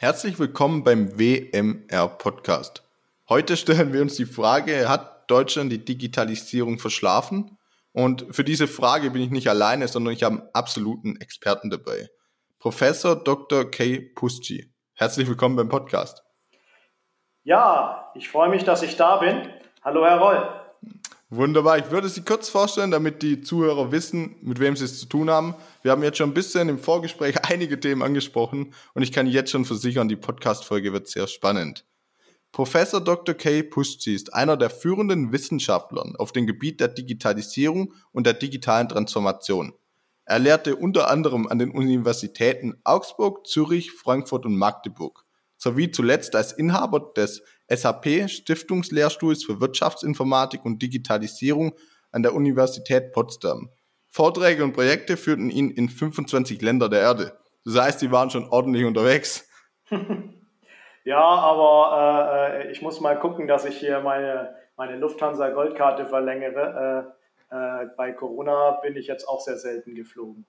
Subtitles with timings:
[0.00, 2.84] Herzlich willkommen beim WMR Podcast.
[3.28, 7.58] Heute stellen wir uns die Frage, hat Deutschland die Digitalisierung verschlafen?
[7.90, 12.08] Und für diese Frage bin ich nicht alleine, sondern ich habe einen absoluten Experten dabei.
[12.60, 13.68] Professor Dr.
[13.68, 14.72] Kay Pusci.
[14.94, 16.22] Herzlich willkommen beim Podcast.
[17.42, 19.52] Ja, ich freue mich, dass ich da bin.
[19.82, 20.48] Hallo, Herr Roll.
[21.30, 21.76] Wunderbar.
[21.76, 25.28] Ich würde Sie kurz vorstellen, damit die Zuhörer wissen, mit wem Sie es zu tun
[25.28, 25.54] haben.
[25.82, 29.50] Wir haben jetzt schon ein bisschen im Vorgespräch einige Themen angesprochen und ich kann jetzt
[29.50, 31.84] schon versichern, die Podcast-Folge wird sehr spannend.
[32.50, 33.34] Professor Dr.
[33.34, 38.88] Kay Puschzi ist einer der führenden Wissenschaftler auf dem Gebiet der Digitalisierung und der digitalen
[38.88, 39.74] Transformation.
[40.24, 45.26] Er lehrte unter anderem an den Universitäten Augsburg, Zürich, Frankfurt und Magdeburg
[45.58, 51.74] sowie zuletzt als Inhaber des SAP Stiftungslehrstuhls für Wirtschaftsinformatik und Digitalisierung
[52.10, 53.70] an der Universität Potsdam.
[54.08, 57.38] Vorträge und Projekte führten ihn in 25 Länder der Erde.
[57.64, 59.48] Das heißt, sie waren schon ordentlich unterwegs.
[61.04, 67.14] ja, aber äh, ich muss mal gucken, dass ich hier meine, meine Lufthansa Goldkarte verlängere.
[67.50, 70.46] Äh, äh, bei Corona bin ich jetzt auch sehr selten geflogen.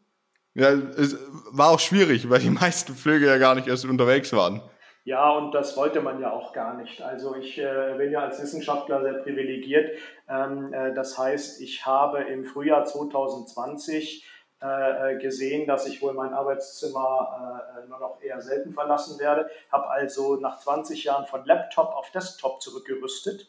[0.56, 1.18] Ja, es
[1.52, 4.62] war auch schwierig, weil die meisten Flüge ja gar nicht erst unterwegs waren.
[5.10, 7.02] Ja, und das wollte man ja auch gar nicht.
[7.02, 9.98] Also ich äh, bin ja als Wissenschaftler sehr privilegiert.
[10.30, 14.24] Ähm, äh, das heißt, ich habe im Frühjahr 2020
[14.60, 19.50] äh, gesehen, dass ich wohl mein Arbeitszimmer äh, nur noch eher selten verlassen werde.
[19.72, 23.48] Habe also nach 20 Jahren von Laptop auf Desktop zurückgerüstet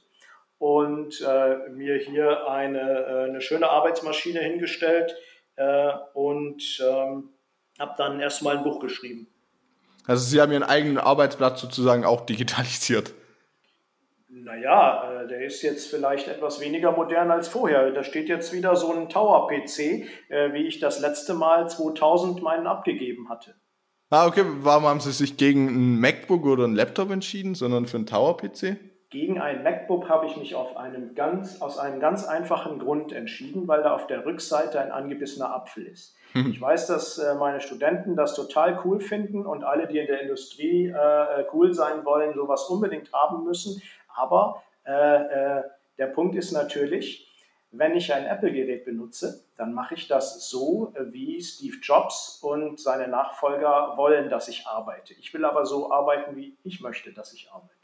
[0.56, 5.14] und äh, mir hier eine, äh, eine schöne Arbeitsmaschine hingestellt
[6.14, 7.34] und ähm,
[7.78, 9.29] habe dann erstmal ein Buch geschrieben.
[10.10, 13.14] Also Sie haben Ihren eigenen Arbeitsplatz sozusagen auch digitalisiert.
[14.28, 17.92] Naja, äh, der ist jetzt vielleicht etwas weniger modern als vorher.
[17.92, 22.66] Da steht jetzt wieder so ein Tower-PC, äh, wie ich das letzte Mal 2000 meinen
[22.66, 23.54] abgegeben hatte.
[24.08, 24.42] Ah, okay.
[24.44, 28.78] Warum haben Sie sich gegen ein MacBook oder ein Laptop entschieden, sondern für einen Tower-PC?
[29.10, 33.66] Gegen ein MacBook habe ich mich auf einem ganz, aus einem ganz einfachen Grund entschieden,
[33.66, 36.16] weil da auf der Rückseite ein angebissener Apfel ist.
[36.32, 36.48] Hm.
[36.48, 40.22] Ich weiß, dass äh, meine Studenten das total cool finden und alle, die in der
[40.22, 43.82] Industrie äh, cool sein wollen, sowas unbedingt haben müssen.
[44.14, 45.62] Aber äh,
[45.98, 47.28] der Punkt ist natürlich,
[47.72, 53.08] wenn ich ein Apple-Gerät benutze, dann mache ich das so, wie Steve Jobs und seine
[53.08, 55.14] Nachfolger wollen, dass ich arbeite.
[55.14, 57.79] Ich will aber so arbeiten, wie ich möchte, dass ich arbeite.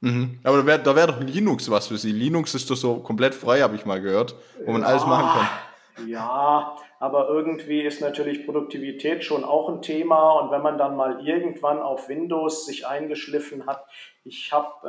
[0.00, 0.40] Mhm.
[0.44, 2.12] Aber da wäre da wär doch Linux was für Sie.
[2.12, 4.34] Linux ist doch so komplett frei, habe ich mal gehört,
[4.64, 6.08] wo man ja, alles machen kann.
[6.08, 10.32] Ja, aber irgendwie ist natürlich Produktivität schon auch ein Thema.
[10.40, 13.84] Und wenn man dann mal irgendwann auf Windows sich eingeschliffen hat,
[14.24, 14.88] ich habe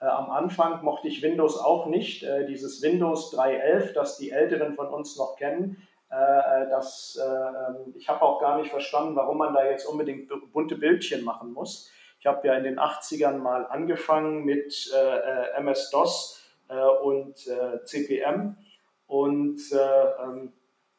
[0.00, 2.22] äh, äh, am Anfang mochte ich Windows auch nicht.
[2.22, 7.26] Äh, dieses Windows 3.11, das die Älteren von uns noch kennen, äh, äh, das, äh,
[7.26, 11.52] ähm, ich habe auch gar nicht verstanden, warum man da jetzt unbedingt bunte Bildchen machen
[11.52, 11.90] muss.
[12.26, 17.84] Ich habe ja in den 80ern mal angefangen mit äh, äh MS-DOS äh, und äh,
[17.84, 18.56] CPM
[19.06, 19.76] und äh,
[20.24, 20.52] ähm,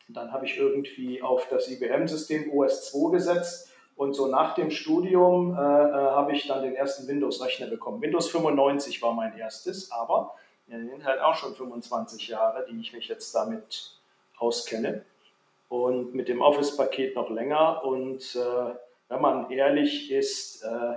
[0.07, 3.73] dann habe ich irgendwie auf das IBM-System OS2 gesetzt.
[3.97, 8.01] Und so nach dem Studium äh, habe ich dann den ersten Windows-Rechner bekommen.
[8.01, 10.33] Windows 95 war mein erstes, aber
[10.67, 13.99] ja, sind halt auch schon 25 Jahre, die ich mich jetzt damit
[14.37, 15.03] auskenne.
[15.67, 17.83] Und mit dem Office-Paket noch länger.
[17.83, 18.75] Und äh,
[19.09, 20.95] wenn man ehrlich ist, äh,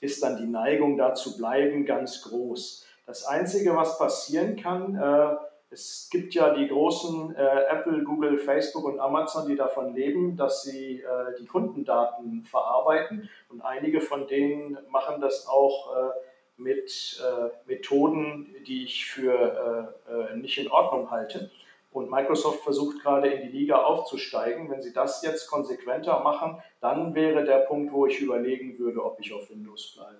[0.00, 2.86] ist dann die Neigung da zu bleiben ganz groß.
[3.06, 5.36] Das Einzige, was passieren kann, äh,
[5.70, 10.62] es gibt ja die großen äh, Apple, Google, Facebook und Amazon, die davon leben, dass
[10.62, 11.02] sie
[11.40, 13.28] die Kundendaten verarbeiten.
[13.48, 16.14] Und einige von denen machen das auch
[16.56, 17.20] mit
[17.66, 19.92] Methoden, die ich für
[20.36, 21.50] nicht in Ordnung halte.
[21.96, 24.70] Und Microsoft versucht gerade in die Liga aufzusteigen.
[24.70, 29.18] Wenn sie das jetzt konsequenter machen, dann wäre der Punkt, wo ich überlegen würde, ob
[29.18, 30.18] ich auf Windows bleibe.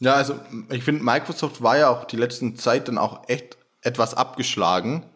[0.00, 0.34] Ja, also
[0.72, 5.06] ich finde, Microsoft war ja auch die letzten Zeit dann auch echt etwas abgeschlagen.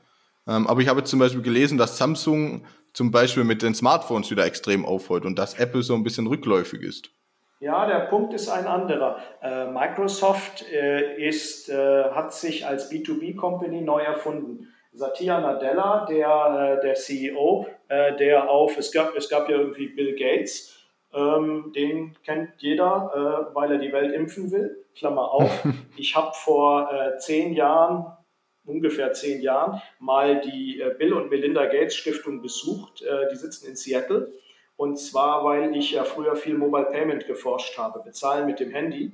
[0.46, 4.46] Ähm, aber ich habe zum Beispiel gelesen, dass Samsung zum Beispiel mit den Smartphones wieder
[4.46, 7.10] extrem aufholt und dass Apple so ein bisschen rückläufig ist.
[7.58, 9.18] Ja, der Punkt ist ein anderer.
[9.42, 14.68] Äh, Microsoft äh, ist, äh, hat sich als B2B-Company neu erfunden.
[14.92, 19.88] Satya Nadella, der, äh, der CEO, äh, der auf, es gab, es gab ja irgendwie
[19.88, 20.78] Bill Gates,
[21.12, 24.84] ähm, den kennt jeder, äh, weil er die Welt impfen will.
[24.94, 25.64] Klammer auf.
[25.96, 28.06] Ich habe vor äh, zehn Jahren,
[28.64, 33.02] ungefähr zehn Jahren, mal die äh, Bill und Melinda Gates Stiftung besucht.
[33.02, 34.32] Äh, die sitzen in Seattle.
[34.76, 39.12] Und zwar, weil ich ja früher viel Mobile Payment geforscht habe, bezahlen mit dem Handy.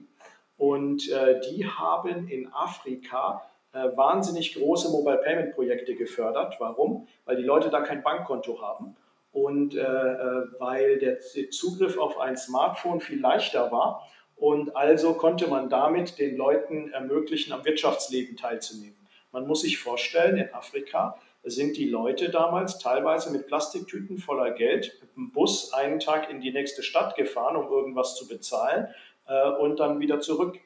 [0.59, 3.43] Und die haben in Afrika
[3.75, 6.57] äh, wahnsinnig große Mobile Payment Projekte gefördert.
[6.61, 7.09] Warum?
[7.25, 8.97] Weil die Leute da kein Bankkonto haben.
[9.33, 11.19] und äh, äh, weil der
[11.51, 14.09] Zugriff auf ein Smartphone viel leichter war.
[14.37, 18.97] Und also konnte man damit den Leuten ermöglichen, am Wirtschaftsleben teilzunehmen.
[19.33, 24.97] Man muss sich vorstellen, in Afrika sind die Leute damals teilweise mit Plastiktüten voller Geld
[25.01, 28.89] mit dem Bus einen Tag in die nächste Stadt gefahren, um irgendwas zu bezahlen
[29.27, 30.59] äh, und dann wieder zurück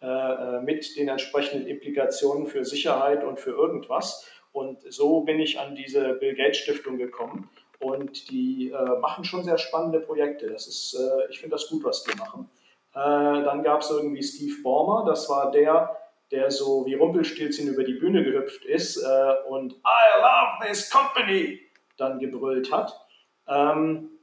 [0.00, 4.28] äh, äh, mit den entsprechenden Implikationen für Sicherheit und für irgendwas.
[4.52, 7.48] Und so bin ich an diese Bill Gates Stiftung gekommen.
[7.78, 10.50] Und die äh, machen schon sehr spannende Projekte.
[10.50, 12.48] Das ist, äh, ich finde das gut, was die machen.
[12.94, 15.96] Äh, dann gab es irgendwie Steve Ballmer, das war der,
[16.30, 21.60] der so wie Rumpelstilzchen über die Bühne gehüpft ist äh, und I love this company
[21.98, 22.98] dann gebrüllt hat.
[23.46, 24.15] Ähm,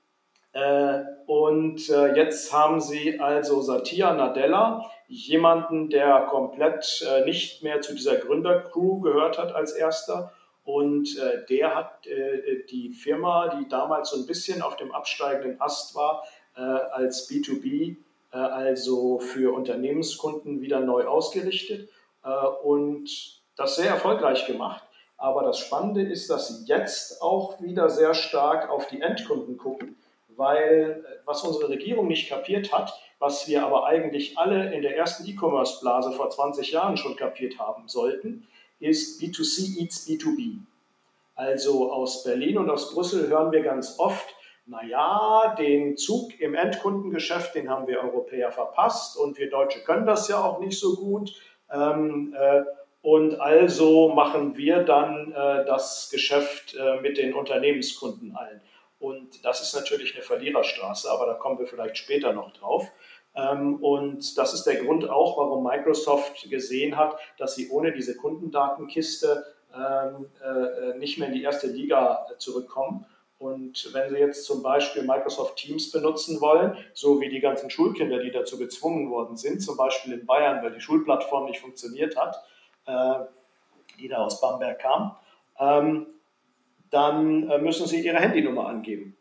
[0.54, 7.94] äh, und äh, jetzt haben sie also Satya Nadella, jemanden, der komplett nicht mehr zu
[7.94, 10.32] dieser Gründercrew gehört hat als erster
[10.66, 15.60] und äh, der hat äh, die Firma, die damals so ein bisschen auf dem absteigenden
[15.60, 16.24] Ast war,
[16.56, 17.98] äh, als B2B,
[18.32, 21.90] äh, also für Unternehmenskunden, wieder neu ausgerichtet
[22.24, 22.30] äh,
[22.64, 24.84] und das sehr erfolgreich gemacht.
[25.18, 29.98] Aber das Spannende ist, dass sie jetzt auch wieder sehr stark auf die Endkunden gucken,
[30.36, 34.98] weil äh, was unsere Regierung nicht kapiert hat, was wir aber eigentlich alle in der
[34.98, 38.48] ersten E-Commerce-Blase vor 20 Jahren schon kapiert haben sollten,
[38.80, 40.58] ist B2C eats B2B.
[41.36, 44.36] Also aus Berlin und aus Brüssel hören wir ganz oft,
[44.66, 50.28] naja, den Zug im Endkundengeschäft, den haben wir Europäer verpasst und wir Deutsche können das
[50.28, 51.34] ja auch nicht so gut.
[51.72, 52.64] Ähm, äh,
[53.02, 58.62] und also machen wir dann äh, das Geschäft äh, mit den Unternehmenskunden allen.
[59.04, 62.90] Und das ist natürlich eine Verliererstraße, aber da kommen wir vielleicht später noch drauf.
[63.36, 68.16] Ähm, und das ist der Grund auch, warum Microsoft gesehen hat, dass sie ohne diese
[68.16, 69.46] Kundendatenkiste
[69.76, 73.06] ähm, äh, nicht mehr in die erste Liga zurückkommen.
[73.40, 78.20] Und wenn Sie jetzt zum Beispiel Microsoft Teams benutzen wollen, so wie die ganzen Schulkinder,
[78.20, 82.42] die dazu gezwungen worden sind, zum Beispiel in Bayern, weil die Schulplattform nicht funktioniert hat,
[82.86, 83.26] äh,
[84.00, 85.18] die da aus Bamberg kam,
[85.60, 86.13] ähm,
[86.94, 89.18] dann äh, müssen Sie Ihre Handynummer angeben.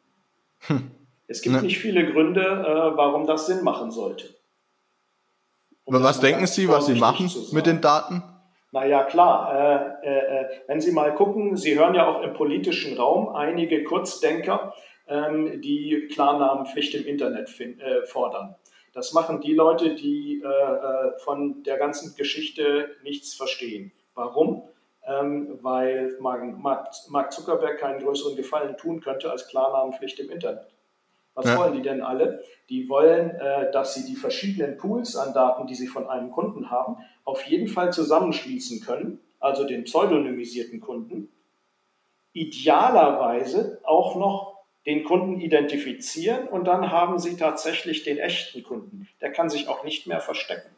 [0.61, 0.91] Hm.
[1.27, 1.63] Es gibt ne.
[1.63, 4.35] nicht viele Gründe, äh, warum das Sinn machen sollte.
[5.85, 8.23] Um was denken Sie, was Sie machen mit den Daten?
[8.71, 9.99] Naja, klar.
[10.03, 13.85] Äh, äh, äh, wenn Sie mal gucken, Sie hören ja auch im politischen Raum einige
[13.85, 14.75] Kurzdenker,
[15.09, 18.55] ähm, die Klarnamenpflicht im Internet äh, fordern.
[18.95, 20.43] Das machen die Leute, die
[21.25, 23.91] von der ganzen Geschichte nichts verstehen.
[24.15, 24.69] Warum?
[25.05, 30.69] Ähm, weil Mark Zuckerberg keinen größeren Gefallen tun könnte als Klarnamenpflicht im Internet.
[31.35, 31.59] Was ja.
[31.59, 32.45] wollen die denn alle?
[32.69, 36.71] Die wollen, äh, dass sie die verschiedenen Pools an Daten, die sie von einem Kunden
[36.71, 41.29] haben, auf jeden Fall zusammenschließen können, also den pseudonymisierten Kunden.
[42.33, 44.53] Idealerweise auch noch
[44.87, 49.09] den Kunden identifizieren und dann haben sie tatsächlich den echten Kunden.
[49.21, 50.71] Der kann sich auch nicht mehr verstecken.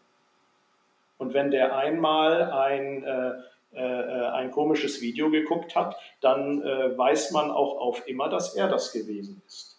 [1.16, 3.32] Und wenn der einmal ein, äh, äh,
[3.80, 8.92] ein komisches Video geguckt hat, dann äh, weiß man auch auf immer, dass er das
[8.92, 9.74] gewesen ist.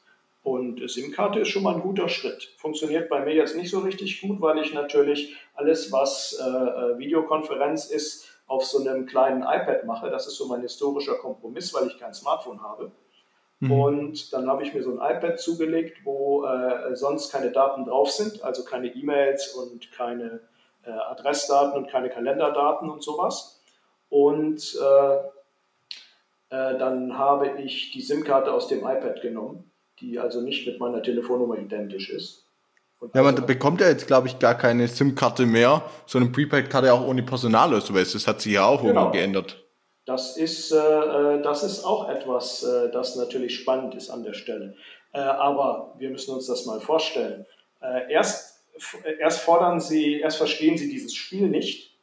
[0.45, 2.53] Und SIM-Karte ist schon mal ein guter Schritt.
[2.57, 6.97] Funktioniert bei mir jetzt nicht so richtig gut, weil ich natürlich alles, was äh, äh,
[6.99, 10.11] Videokonferenz ist, auf so einem kleinen iPad mache.
[10.11, 12.91] Das ist so mein historischer Kompromiss, weil ich kein Smartphone habe.
[13.59, 13.71] Mhm.
[13.71, 18.11] Und dann habe ich mir so ein iPad zugelegt, wo äh, sonst keine Daten drauf
[18.11, 20.41] sind, also keine E-Mails und keine
[20.85, 23.54] äh, Adressdaten und keine Kalenderdaten und sowas.
[24.09, 25.15] Und äh,
[26.49, 31.01] äh dann habe ich die SIM-Karte aus dem iPad genommen die also nicht mit meiner
[31.01, 32.43] Telefonnummer identisch ist.
[32.99, 36.93] Und ja, man bekommt ja jetzt, glaube ich, gar keine SIM-Karte mehr, so eine Prepaid-Karte
[36.93, 38.13] auch ohne Personalausweis.
[38.13, 39.11] Das hat sich ja auch genau.
[39.11, 39.61] geändert.
[40.05, 44.33] Das ist, äh, äh, das ist auch etwas, äh, das natürlich spannend ist an der
[44.33, 44.75] Stelle.
[45.13, 47.45] Äh, aber wir müssen uns das mal vorstellen.
[48.09, 48.65] Erst,
[49.19, 51.99] erst fordern Sie, erst verstehen Sie dieses Spiel nicht,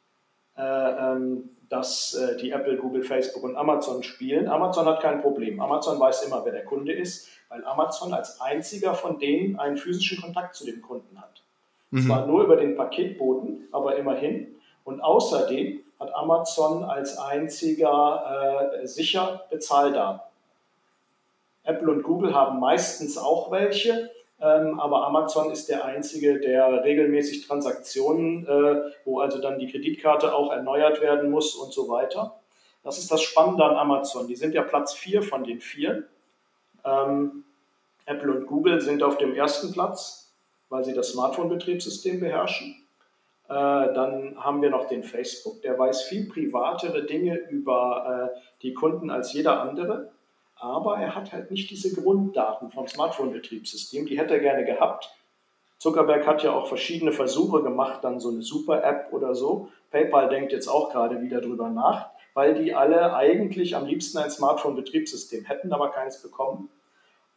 [0.55, 4.47] äh, ähm, dass die Apple, Google, Facebook und Amazon spielen.
[4.47, 5.59] Amazon hat kein Problem.
[5.59, 10.19] Amazon weiß immer, wer der Kunde ist weil Amazon als einziger von denen einen physischen
[10.19, 11.43] Kontakt zu dem Kunden hat.
[11.91, 12.07] Mhm.
[12.07, 14.55] Zwar nur über den Paketboten, aber immerhin.
[14.83, 20.21] Und außerdem hat Amazon als einziger äh, sicher Bezahldaten.
[21.61, 24.09] Apple und Google haben meistens auch welche,
[24.45, 30.51] aber Amazon ist der einzige, der regelmäßig Transaktionen, äh, wo also dann die Kreditkarte auch
[30.51, 32.39] erneuert werden muss und so weiter.
[32.83, 34.27] Das ist das Spannende an Amazon.
[34.27, 36.03] Die sind ja Platz 4 von den vier.
[36.83, 37.45] Ähm,
[38.05, 40.33] Apple und Google sind auf dem ersten Platz,
[40.69, 42.75] weil sie das Smartphone-Betriebssystem beherrschen.
[43.47, 48.73] Äh, dann haben wir noch den Facebook, der weiß viel privatere Dinge über äh, die
[48.73, 50.11] Kunden als jeder andere.
[50.63, 55.13] Aber er hat halt nicht diese Grunddaten vom Smartphone-Betriebssystem, die hätte er gerne gehabt.
[55.77, 59.67] Zuckerberg hat ja auch verschiedene Versuche gemacht, dann so eine Super-App oder so.
[59.91, 64.31] PayPal denkt jetzt auch gerade wieder drüber nach, weil die alle eigentlich am liebsten ein
[64.31, 66.69] Smartphone-Betriebssystem hätten, aber keins bekommen.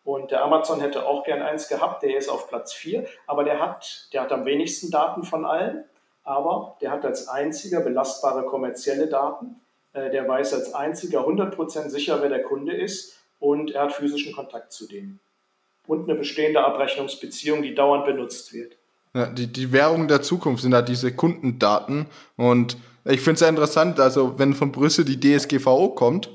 [0.04, 3.58] Und der Amazon hätte auch gern eins gehabt, der ist auf Platz 4, aber der
[3.58, 5.84] hat, der hat am wenigsten Daten von allen,
[6.22, 9.60] aber der hat als einziger belastbare kommerzielle Daten.
[9.96, 14.34] Äh, der weiß als einziger 100% sicher, wer der Kunde ist und er hat physischen
[14.34, 15.18] Kontakt zu dem.
[15.86, 18.76] Und eine bestehende Abrechnungsbeziehung, die dauernd benutzt wird.
[19.14, 22.06] Ja, die, die Währung der Zukunft sind da diese Kundendaten.
[22.36, 26.28] Und ich finde es sehr interessant, also wenn von Brüssel die DSGVO kommt,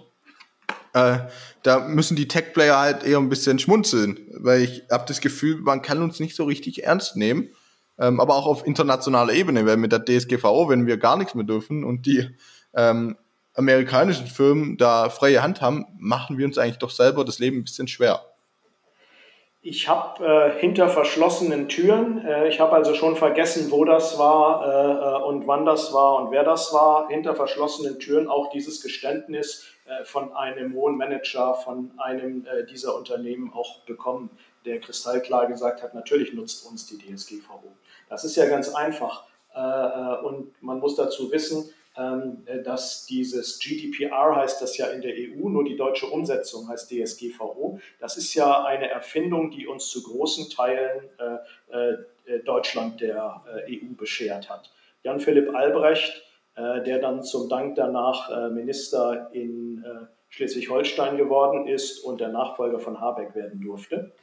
[0.94, 1.20] äh,
[1.64, 5.84] da müssen die Tech-Player halt eher ein bisschen schmunzeln, weil ich habe das Gefühl, man
[5.84, 7.50] kann uns nicht so richtig ernst nehmen.
[8.00, 11.46] Ähm, aber auch auf internationaler Ebene, weil mit der DSGVO, wenn wir gar nichts mehr
[11.46, 12.30] dürfen und die
[12.74, 13.18] ähm,
[13.54, 17.64] amerikanischen Firmen da freie Hand haben, machen wir uns eigentlich doch selber das Leben ein
[17.64, 18.22] bisschen schwer.
[19.64, 24.66] Ich habe äh, hinter verschlossenen Türen, äh, ich habe also schon vergessen, wo das war
[24.66, 28.82] äh, äh, und wann das war und wer das war, hinter verschlossenen Türen auch dieses
[28.82, 34.32] Geständnis äh, von einem hohen Manager von einem äh, dieser Unternehmen auch bekommen,
[34.66, 37.72] der kristallklar gesagt hat, natürlich nutzt uns die DSGVO.
[38.10, 39.26] Das ist ja ganz einfach
[40.24, 41.74] und man muss dazu wissen,
[42.64, 47.80] dass dieses GDPR heißt das ja in der EU, nur die deutsche Umsetzung heißt DSGVO.
[48.00, 51.94] Das ist ja eine Erfindung, die uns zu großen Teilen äh,
[52.34, 54.72] äh, Deutschland der EU beschert hat.
[55.04, 56.24] Jan-Philipp Albrecht,
[56.56, 59.84] der dann zum Dank danach Minister in
[60.30, 64.14] Schleswig-Holstein geworden ist und der Nachfolger von Habeck werden durfte,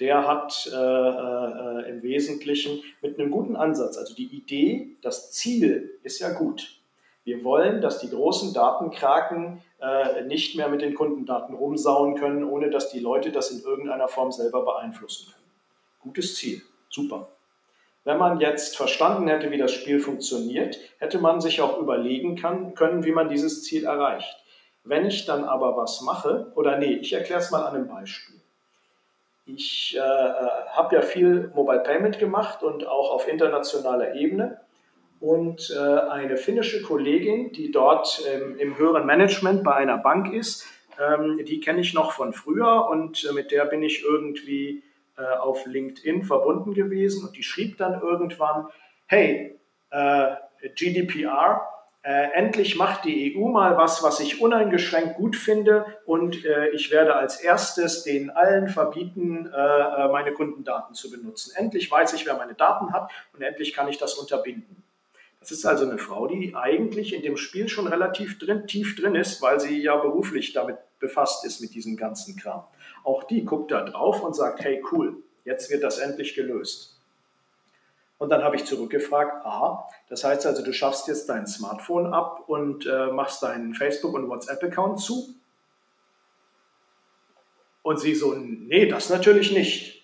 [0.00, 5.98] der hat äh, äh, im Wesentlichen mit einem guten Ansatz, also die Idee, das Ziel
[6.02, 6.77] ist ja gut,
[7.24, 12.70] wir wollen, dass die großen Datenkraken äh, nicht mehr mit den Kundendaten rumsauen können, ohne
[12.70, 15.50] dass die Leute das in irgendeiner Form selber beeinflussen können.
[16.00, 17.28] Gutes Ziel, super.
[18.04, 22.74] Wenn man jetzt verstanden hätte, wie das Spiel funktioniert, hätte man sich auch überlegen kann,
[22.74, 24.42] können, wie man dieses Ziel erreicht.
[24.84, 28.40] Wenn ich dann aber was mache, oder nee, ich erkläre es mal an einem Beispiel.
[29.44, 34.60] Ich äh, äh habe ja viel Mobile Payment gemacht und auch auf internationaler Ebene
[35.20, 40.66] und äh, eine finnische Kollegin, die dort ähm, im höheren Management bei einer Bank ist,
[40.98, 44.82] ähm, die kenne ich noch von früher und äh, mit der bin ich irgendwie
[45.16, 48.68] äh, auf LinkedIn verbunden gewesen und die schrieb dann irgendwann,
[49.06, 49.58] hey,
[49.90, 50.36] äh,
[50.74, 51.66] GDPR,
[52.02, 56.90] äh, endlich macht die EU mal was, was ich uneingeschränkt gut finde und äh, ich
[56.90, 61.52] werde als erstes den allen verbieten, meine Kundendaten zu benutzen.
[61.56, 64.84] Endlich weiß ich, wer meine Daten hat und endlich kann ich das unterbinden.
[65.48, 69.14] Das ist also eine Frau, die eigentlich in dem Spiel schon relativ drin, tief drin
[69.14, 72.64] ist, weil sie ja beruflich damit befasst ist mit diesem ganzen Kram.
[73.02, 77.00] Auch die guckt da drauf und sagt, hey cool, jetzt wird das endlich gelöst.
[78.18, 82.44] Und dann habe ich zurückgefragt, aha, das heißt also, du schaffst jetzt dein Smartphone ab
[82.46, 85.34] und äh, machst deinen Facebook- und WhatsApp-Account zu?
[87.82, 90.02] Und sie so, nee, das natürlich nicht.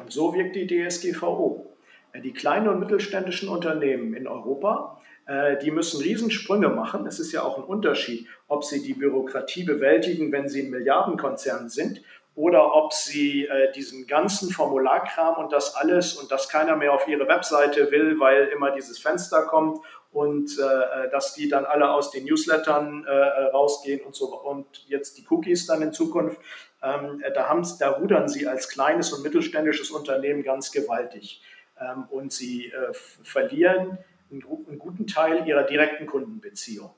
[0.00, 1.71] Und so wirkt die DSGVO.
[2.14, 7.06] Die kleinen und mittelständischen Unternehmen in Europa, äh, die müssen Riesensprünge machen.
[7.06, 11.70] Es ist ja auch ein Unterschied, ob sie die Bürokratie bewältigen, wenn sie ein Milliardenkonzern
[11.70, 12.02] sind
[12.34, 17.08] oder ob sie äh, diesen ganzen Formularkram und das alles und das keiner mehr auf
[17.08, 19.80] ihre Webseite will, weil immer dieses Fenster kommt
[20.12, 25.16] und äh, dass die dann alle aus den Newslettern äh, rausgehen und so und jetzt
[25.16, 26.38] die Cookies dann in Zukunft,
[26.82, 31.40] ähm, da, da rudern sie als kleines und mittelständisches Unternehmen ganz gewaltig
[31.82, 33.98] ähm, und sie äh, verlieren
[34.30, 36.90] einen, guten Teil ihrer direkten Kundenbeziehung.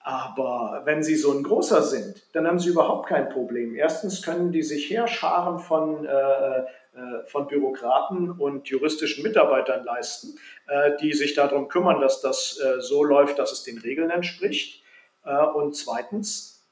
[0.00, 3.74] Aber wenn Sie so ein großer sind, dann haben Sie überhaupt kein Problem.
[3.74, 6.64] Erstens können die sich herscharen von, äh, äh,
[7.26, 13.40] von Bürokraten und juristischen Mitarbeitern leisten, äh, die sich darum kümmern, dass das so läuft,
[13.40, 14.84] dass es den Regeln entspricht.
[15.54, 16.64] Und zweitens,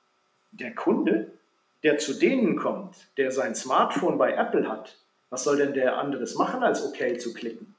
[0.53, 1.33] der Kunde,
[1.83, 4.97] der zu denen kommt, der sein Smartphone bei Apple hat,
[5.35, 7.75] was soll denn der anderes machen, als OK zu klicken?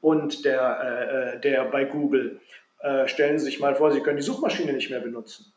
[0.00, 2.40] Und der, äh, äh, der bei Google,
[2.80, 5.52] äh, stellen Sie sich mal vor, Sie können die Suchmaschine nicht mehr benutzen.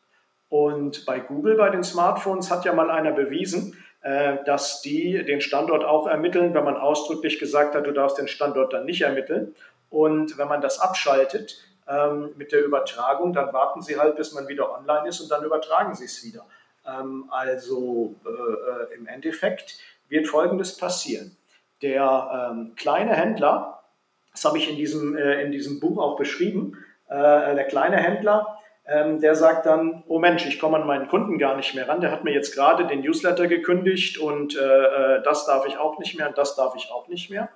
[0.50, 5.42] Und bei Google, bei den Smartphones, hat ja mal einer bewiesen, äh, dass die den
[5.42, 9.56] Standort auch ermitteln, wenn man ausdrücklich gesagt hat, du darfst den Standort dann nicht ermitteln.
[9.92, 14.48] Und wenn man das abschaltet ähm, mit der Übertragung, dann warten sie halt, bis man
[14.48, 16.46] wieder online ist und dann übertragen sie es wieder.
[16.88, 21.36] Ähm, also äh, äh im Endeffekt wird Folgendes passieren.
[21.82, 23.84] Der ähm, kleine Händler,
[24.32, 28.60] das habe ich in diesem, äh, in diesem Buch auch beschrieben, äh, der kleine Händler,
[28.88, 32.02] ähm, der sagt dann, oh Mensch, ich komme an meinen Kunden gar nicht mehr ran,
[32.02, 35.98] der hat mir jetzt gerade den Newsletter gekündigt und äh, äh, das darf ich auch
[35.98, 37.50] nicht mehr und das darf ich auch nicht mehr.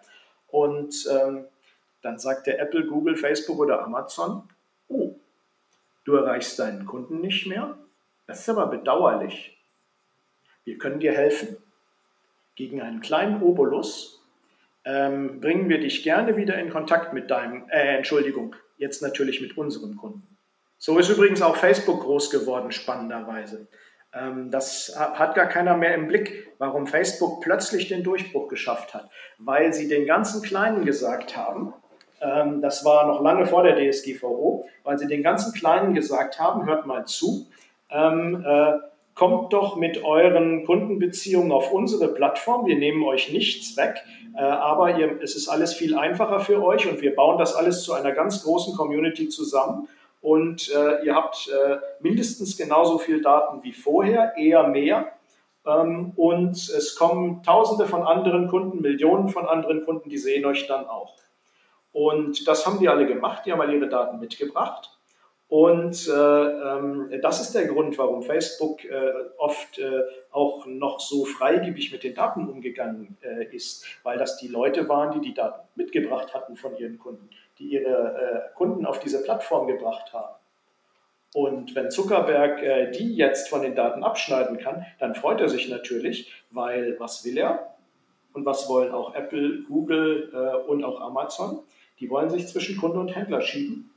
[0.47, 1.45] Und ähm,
[2.01, 4.49] dann sagt der Apple, Google, Facebook oder Amazon,
[4.87, 5.15] oh,
[6.05, 7.77] du erreichst deinen Kunden nicht mehr,
[8.25, 9.57] das ist aber bedauerlich.
[10.63, 11.57] Wir können dir helfen.
[12.59, 14.21] Gegen einen kleinen Obolus
[14.83, 19.57] ähm, bringen wir dich gerne wieder in Kontakt mit deinem, äh, Entschuldigung, jetzt natürlich mit
[19.57, 20.37] unseren Kunden.
[20.77, 23.69] So ist übrigens auch Facebook groß geworden, spannenderweise.
[24.13, 29.09] Ähm, das hat gar keiner mehr im Blick, warum Facebook plötzlich den Durchbruch geschafft hat.
[29.37, 31.73] Weil sie den ganzen Kleinen gesagt haben,
[32.19, 36.65] ähm, das war noch lange vor der DSGVO, weil sie den ganzen Kleinen gesagt haben,
[36.65, 37.47] hört mal zu,
[37.89, 38.73] ähm, äh,
[39.19, 44.01] kommt doch mit euren Kundenbeziehungen auf unsere Plattform, wir nehmen euch nichts weg,
[44.33, 47.83] äh, aber ihr, es ist alles viel einfacher für euch und wir bauen das alles
[47.83, 49.89] zu einer ganz großen Community zusammen
[50.21, 55.11] und äh, ihr habt äh, mindestens genauso viel Daten wie vorher, eher mehr.
[55.67, 60.65] Ähm, und es kommen Tausende von anderen Kunden, Millionen von anderen Kunden, die sehen euch
[60.67, 61.17] dann auch.
[61.91, 64.98] Und das haben die alle gemacht, die haben alle ihre Daten mitgebracht.
[65.49, 71.25] Und äh, ähm, das ist der Grund, warum Facebook äh, oft äh, auch noch so
[71.25, 75.67] freigebig mit den Daten umgegangen äh, ist, weil das die Leute waren, die die Daten
[75.73, 80.33] mitgebracht hatten von ihren Kunden die ihre äh, Kunden auf diese Plattform gebracht haben.
[81.33, 85.67] Und wenn Zuckerberg äh, die jetzt von den Daten abschneiden kann, dann freut er sich
[85.67, 87.75] natürlich, weil was will er?
[88.31, 90.29] Und was wollen auch Apple, Google
[90.67, 91.59] und auch Amazon?
[91.99, 93.89] Die wollen sich zwischen Kunde und Händler schieben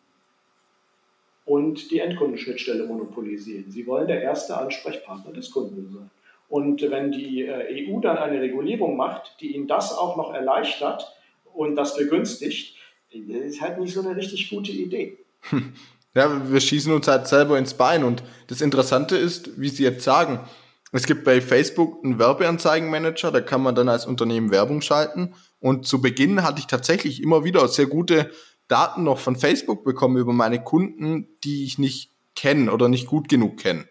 [1.44, 3.70] und die Endkundenschnittstelle monopolisieren.
[3.70, 6.10] Sie wollen der erste Ansprechpartner des Kunden sein.
[6.48, 11.16] Und wenn die äh, EU dann eine Regulierung macht, die ihnen das auch noch erleichtert
[11.54, 12.76] und das begünstigt,
[13.10, 15.18] ist halt nicht so eine richtig gute Idee.
[16.14, 18.04] Ja, wir schießen uns halt selber ins Bein.
[18.04, 20.40] Und das Interessante ist, wie Sie jetzt sagen,
[20.92, 25.34] es gibt bei Facebook einen Werbeanzeigenmanager, da kann man dann als Unternehmen Werbung schalten.
[25.58, 28.30] Und zu Beginn hatte ich tatsächlich immer wieder sehr gute
[28.72, 33.28] Daten noch von Facebook bekommen über meine Kunden, die ich nicht kenne oder nicht gut
[33.28, 33.84] genug kenne.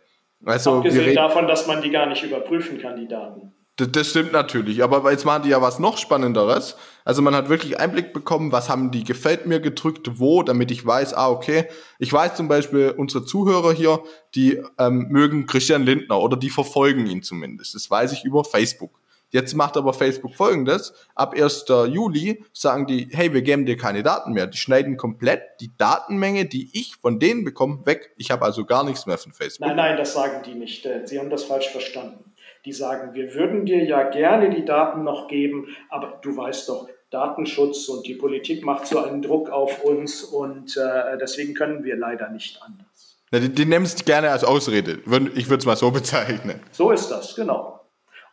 [0.43, 3.53] Also, Abgesehen davon, dass man die gar nicht überprüfen kann, die Daten.
[3.75, 6.75] Das, das, stimmt natürlich, aber jetzt machen die ja was noch Spannenderes.
[7.05, 10.85] Also man hat wirklich Einblick bekommen, was haben die gefällt mir gedrückt, wo, damit ich
[10.85, 14.03] weiß, ah, okay, ich weiß zum Beispiel, unsere Zuhörer hier,
[14.35, 17.75] die ähm, mögen Christian Lindner oder die verfolgen ihn zumindest.
[17.75, 18.99] Das weiß ich über Facebook.
[19.31, 20.93] Jetzt macht aber Facebook folgendes.
[21.15, 21.65] Ab 1.
[21.87, 24.47] Juli sagen die, hey, wir geben dir keine Daten mehr.
[24.47, 28.13] Die schneiden komplett die Datenmenge, die ich von denen bekomme, weg.
[28.17, 29.67] Ich habe also gar nichts mehr von Facebook.
[29.67, 30.87] Nein, nein, das sagen die nicht.
[31.05, 32.31] Sie haben das falsch verstanden
[32.65, 36.87] die sagen, wir würden dir ja gerne die Daten noch geben, aber du weißt doch,
[37.09, 41.97] Datenschutz und die Politik macht so einen Druck auf uns und äh, deswegen können wir
[41.97, 43.19] leider nicht anders.
[43.33, 44.99] Ja, die, die es gerne als Ausrede.
[45.35, 46.61] Ich würde es mal so bezeichnen.
[46.71, 47.80] So ist das, genau.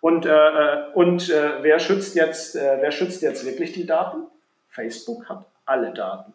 [0.01, 4.27] Und, äh, äh, und äh, wer, schützt jetzt, äh, wer schützt jetzt wirklich die Daten?
[4.69, 6.33] Facebook hat alle Daten.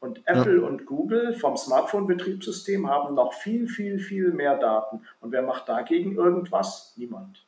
[0.00, 0.66] Und Apple ja.
[0.66, 5.06] und Google vom Smartphone-Betriebssystem haben noch viel, viel, viel mehr Daten.
[5.20, 6.92] Und wer macht dagegen irgendwas?
[6.96, 7.44] Niemand.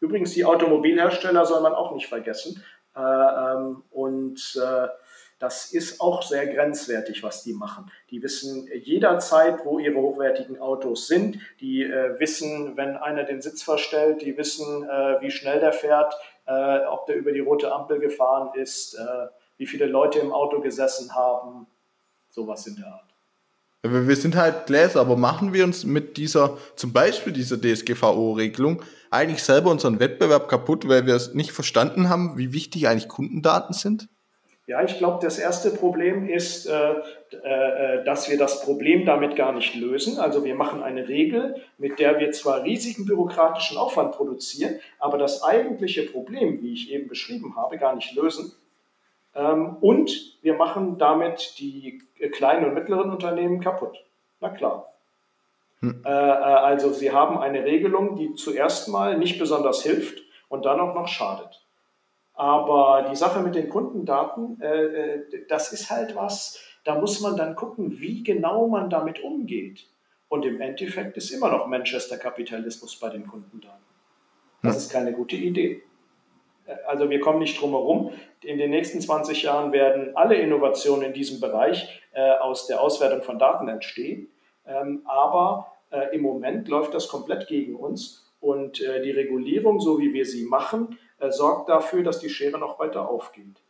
[0.00, 2.62] Übrigens, die Automobilhersteller soll man auch nicht vergessen.
[2.96, 4.88] Äh, ähm, und äh,
[5.38, 7.90] das ist auch sehr grenzwertig, was die machen.
[8.10, 11.38] Die wissen jederzeit, wo ihre hochwertigen Autos sind.
[11.60, 14.22] Die äh, wissen, wenn einer den Sitz verstellt.
[14.22, 16.14] Die wissen, äh, wie schnell der fährt,
[16.46, 20.60] äh, ob der über die rote Ampel gefahren ist äh, wie viele Leute im Auto
[20.60, 21.66] gesessen haben,
[22.30, 23.04] sowas in der Art.
[23.82, 29.42] Wir sind halt Gläser, aber machen wir uns mit dieser, zum Beispiel dieser DSGVO-Regelung, eigentlich
[29.42, 34.08] selber unseren Wettbewerb kaputt, weil wir es nicht verstanden haben, wie wichtig eigentlich Kundendaten sind?
[34.68, 36.96] Ja, ich glaube, das erste Problem ist, äh,
[37.42, 40.18] äh, dass wir das Problem damit gar nicht lösen.
[40.18, 45.42] Also wir machen eine Regel, mit der wir zwar riesigen bürokratischen Aufwand produzieren, aber das
[45.42, 48.52] eigentliche Problem, wie ich eben beschrieben habe, gar nicht lösen.
[49.34, 52.02] Ähm, und wir machen damit die
[52.32, 54.04] kleinen und mittleren Unternehmen kaputt.
[54.40, 54.92] Na klar.
[55.80, 56.02] Hm.
[56.04, 60.78] Äh, äh, also sie haben eine Regelung, die zuerst mal nicht besonders hilft und dann
[60.78, 61.64] auch noch schadet.
[62.38, 67.56] Aber die Sache mit den Kundendaten, äh, das ist halt was, da muss man dann
[67.56, 69.88] gucken, wie genau man damit umgeht.
[70.28, 73.84] Und im Endeffekt ist immer noch Manchester-Kapitalismus bei den Kundendaten.
[74.62, 74.78] Das hm.
[74.78, 75.82] ist keine gute Idee.
[76.86, 78.12] Also wir kommen nicht drum herum.
[78.44, 83.22] In den nächsten 20 Jahren werden alle Innovationen in diesem Bereich äh, aus der Auswertung
[83.22, 84.28] von Daten entstehen.
[84.64, 88.32] Ähm, aber äh, im Moment läuft das komplett gegen uns.
[88.38, 92.58] Und äh, die Regulierung, so wie wir sie machen, äh, sorgt dafür, dass die Schere
[92.58, 93.60] noch weiter aufgeht.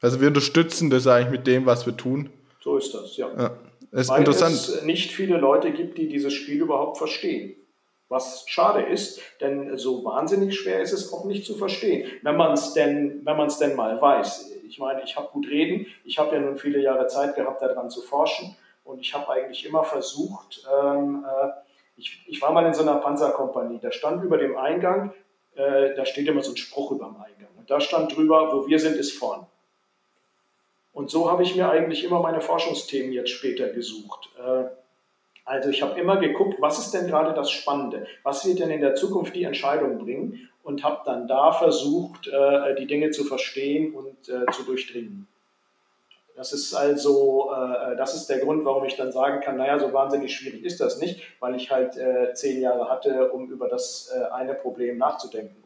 [0.00, 2.30] Also wir unterstützen das eigentlich mit dem, was wir tun.
[2.60, 3.28] So ist das, ja.
[3.36, 3.50] ja.
[3.92, 4.54] Ist weil interessant.
[4.54, 7.54] es nicht viele Leute gibt, die dieses Spiel überhaupt verstehen.
[8.08, 12.52] Was schade ist, denn so wahnsinnig schwer ist es auch nicht zu verstehen, wenn man
[12.52, 14.50] es denn, wenn man es denn mal weiß.
[14.66, 17.90] Ich meine, ich habe gut reden, ich habe ja nun viele Jahre Zeit gehabt, daran
[17.90, 21.48] zu forschen und ich habe eigentlich immer versucht, ähm, äh,
[21.96, 25.12] ich, ich, war mal in so einer Panzerkompanie, da stand über dem Eingang,
[25.56, 28.66] äh, da steht immer so ein Spruch über dem Eingang und da stand drüber, wo
[28.66, 29.46] wir sind, ist vorn.
[30.92, 34.30] Und so habe ich mir eigentlich immer meine Forschungsthemen jetzt später gesucht.
[34.38, 34.64] Äh,
[35.44, 38.06] also ich habe immer geguckt, was ist denn gerade das Spannende?
[38.22, 40.48] Was wird denn in der Zukunft die Entscheidung bringen?
[40.62, 45.26] Und habe dann da versucht, äh, die Dinge zu verstehen und zu durchdringen.
[46.38, 49.92] Das ist also, äh, das ist der Grund, warum ich dann sagen kann, naja, so
[49.92, 51.98] wahnsinnig schwierig ist das nicht, weil ich halt
[52.34, 55.56] zehn Jahre hatte, um über das eine Problem nachzudenken.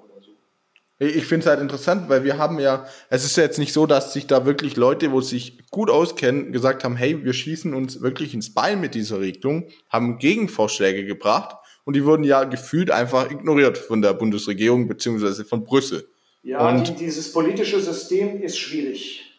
[1.03, 3.87] Ich finde es halt interessant, weil wir haben ja, es ist ja jetzt nicht so,
[3.87, 8.03] dass sich da wirklich Leute, wo sich gut auskennen, gesagt haben, hey, wir schießen uns
[8.03, 13.33] wirklich ins Bein mit dieser Regelung, haben Gegenvorschläge gebracht und die wurden ja gefühlt einfach
[13.33, 16.07] ignoriert von der Bundesregierung beziehungsweise von Brüssel.
[16.45, 19.32] Ja, und dieses politische System ist schwierig.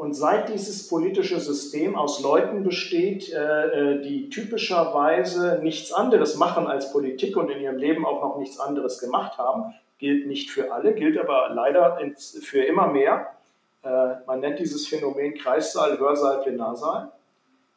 [0.00, 6.66] Und seit dieses politische System aus Leuten besteht, äh, äh, die typischerweise nichts anderes machen
[6.66, 10.72] als Politik und in ihrem Leben auch noch nichts anderes gemacht haben, gilt nicht für
[10.72, 13.34] alle, gilt aber leider für immer mehr.
[13.82, 17.12] Äh, man nennt dieses Phänomen Kreissaal, Hörsaal, Plenarsaal.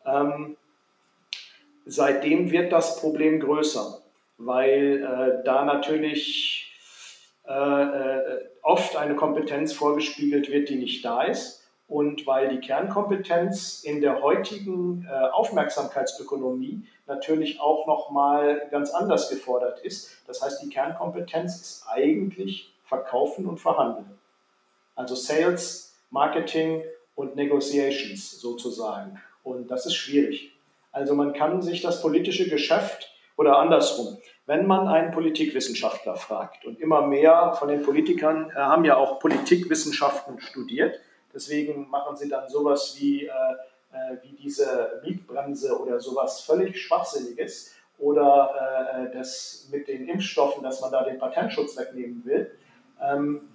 [0.06, 0.56] Ähm,
[1.86, 4.00] seitdem wird das Problem größer,
[4.38, 6.70] weil da natürlich
[8.62, 11.63] oft eine Kompetenz vorgespiegelt wird, die nicht da ist
[11.94, 19.80] und weil die Kernkompetenz in der heutigen äh, Aufmerksamkeitsökonomie natürlich auch nochmal ganz anders gefordert
[19.82, 20.18] ist.
[20.26, 24.10] Das heißt, die Kernkompetenz ist eigentlich Verkaufen und Verhandeln.
[24.96, 26.82] Also Sales, Marketing
[27.14, 29.22] und Negotiations sozusagen.
[29.44, 30.52] Und das ist schwierig.
[30.92, 36.82] Also man kann sich das politische Geschäft oder andersrum, wenn man einen Politikwissenschaftler fragt und
[36.82, 41.00] immer mehr von den Politikern äh, haben ja auch Politikwissenschaften studiert,
[41.34, 43.30] Deswegen machen sie dann sowas wie, äh,
[43.92, 50.82] äh, wie diese Mietbremse oder sowas völlig Schwachsinniges oder äh, das mit den Impfstoffen, dass
[50.82, 52.52] man da den Patentschutz wegnehmen will.
[53.02, 53.50] Ähm,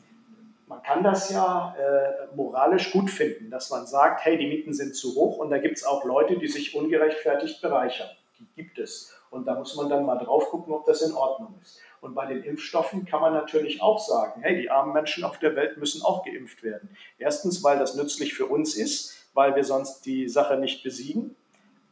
[0.67, 4.95] man kann das ja äh, moralisch gut finden, dass man sagt, hey, die Mieten sind
[4.95, 8.11] zu hoch und da gibt es auch Leute, die sich ungerechtfertigt bereichern.
[8.38, 9.14] Die gibt es.
[9.31, 11.81] Und da muss man dann mal drauf gucken, ob das in Ordnung ist.
[12.01, 15.57] Und bei den Impfstoffen kann man natürlich auch sagen, hey, die armen Menschen auf der
[15.57, 16.91] Welt müssen auch geimpft werden.
[17.19, 21.37] Erstens, weil das nützlich für uns ist, weil wir sonst die Sache nicht besiegen.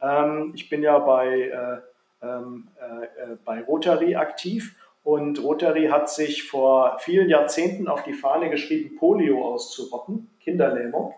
[0.01, 1.27] Ähm, ich bin ja bei,
[2.21, 8.03] äh, ähm, äh, äh, bei Rotary aktiv und Rotary hat sich vor vielen Jahrzehnten auf
[8.03, 11.13] die Fahne geschrieben, Polio auszurotten, Kinderlähmung.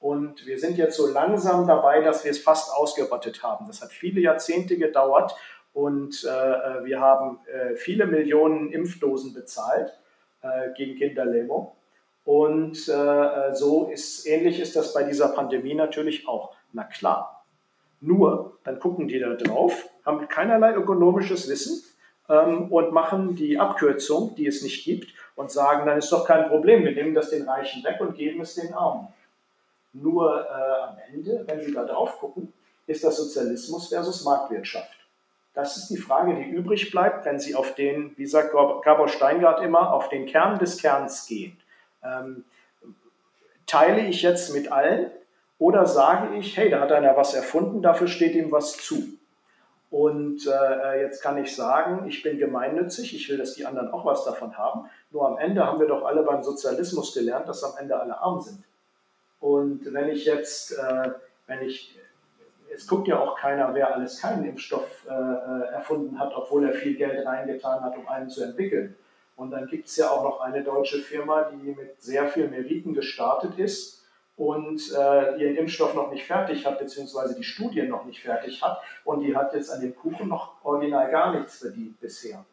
[0.00, 3.66] Und wir sind jetzt so langsam dabei, dass wir es fast ausgerottet haben.
[3.66, 5.34] Das hat viele Jahrzehnte gedauert
[5.74, 9.92] und äh, äh, wir haben äh, viele Millionen Impfdosen bezahlt
[10.40, 11.72] äh, gegen Kinderlähmung.
[12.24, 16.54] Und äh, äh, so ist ähnlich ist das bei dieser Pandemie natürlich auch.
[16.72, 17.44] Na klar.
[18.00, 21.82] Nur, dann gucken die da drauf, haben keinerlei ökonomisches Wissen
[22.28, 26.48] ähm, und machen die Abkürzung, die es nicht gibt, und sagen, dann ist doch kein
[26.48, 29.08] Problem, wir nehmen das den Reichen weg und geben es den Armen.
[29.92, 32.52] Nur am Ende, wenn Sie da drauf gucken,
[32.86, 35.03] ist das Sozialismus versus Marktwirtschaft.
[35.54, 39.62] Das ist die Frage, die übrig bleibt, wenn Sie auf den, wie sagt Gabor Steingart
[39.62, 41.56] immer, auf den Kern des Kerns gehen.
[42.02, 42.44] Ähm,
[43.66, 45.10] teile ich jetzt mit allen
[45.58, 49.16] oder sage ich, hey, da hat einer was erfunden, dafür steht ihm was zu.
[49.90, 54.04] Und äh, jetzt kann ich sagen, ich bin gemeinnützig, ich will, dass die anderen auch
[54.04, 54.90] was davon haben.
[55.12, 58.40] Nur am Ende haben wir doch alle beim Sozialismus gelernt, dass am Ende alle arm
[58.40, 58.64] sind.
[59.38, 61.10] Und wenn ich jetzt, äh,
[61.46, 61.96] wenn ich
[62.74, 66.74] es guckt ja auch keiner, wer alles keinen Impfstoff äh, äh, erfunden hat, obwohl er
[66.74, 68.96] viel Geld reingetan hat, um einen zu entwickeln.
[69.36, 72.94] Und dann gibt es ja auch noch eine deutsche Firma, die mit sehr viel Meriten
[72.94, 74.04] gestartet ist
[74.36, 78.80] und äh, ihren Impfstoff noch nicht fertig hat, beziehungsweise die Studien noch nicht fertig hat.
[79.04, 82.44] Und die hat jetzt an dem Kuchen noch original gar nichts verdient bisher.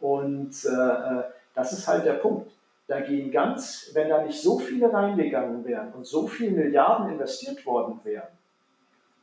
[0.00, 1.22] Und äh, äh
[1.54, 2.50] das ist halt der Punkt.
[2.86, 7.64] Da gehen ganz, wenn da nicht so viele reingegangen wären und so viele Milliarden investiert
[7.66, 8.28] worden wären,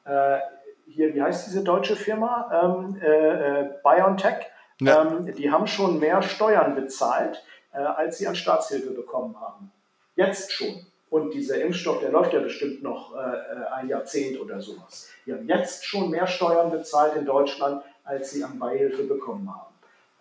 [0.05, 0.39] äh,
[0.87, 2.49] hier, wie heißt diese deutsche Firma?
[2.51, 4.45] Ähm, äh, äh, BioNTech.
[4.81, 5.03] Ja.
[5.03, 9.71] Ähm, die haben schon mehr Steuern bezahlt, äh, als sie an Staatshilfe bekommen haben.
[10.15, 10.85] Jetzt schon.
[11.09, 15.09] Und dieser Impfstoff, der läuft ja bestimmt noch ein Jahrzehnt oder sowas.
[15.25, 19.69] Die haben jetzt schon mehr Steuern bezahlt in Deutschland, als sie an Beihilfe bekommen haben.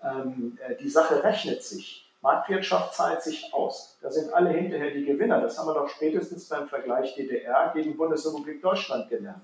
[0.02, 2.08] Ähm, die Sache rechnet sich.
[2.22, 3.96] Marktwirtschaft zahlt sich aus.
[4.02, 5.40] Da sind alle hinterher die Gewinner.
[5.40, 9.42] Das haben wir doch spätestens beim Vergleich DDR gegen Bundesrepublik Deutschland gelernt.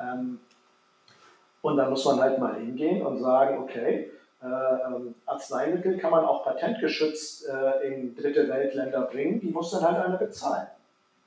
[0.00, 0.40] Ähm,
[1.62, 4.10] und dann muss man halt mal hingehen und sagen, okay,
[4.42, 9.82] äh, ähm, Arzneimittel kann man auch patentgeschützt äh, in dritte Weltländer bringen, die muss dann
[9.82, 10.68] halt einer bezahlen.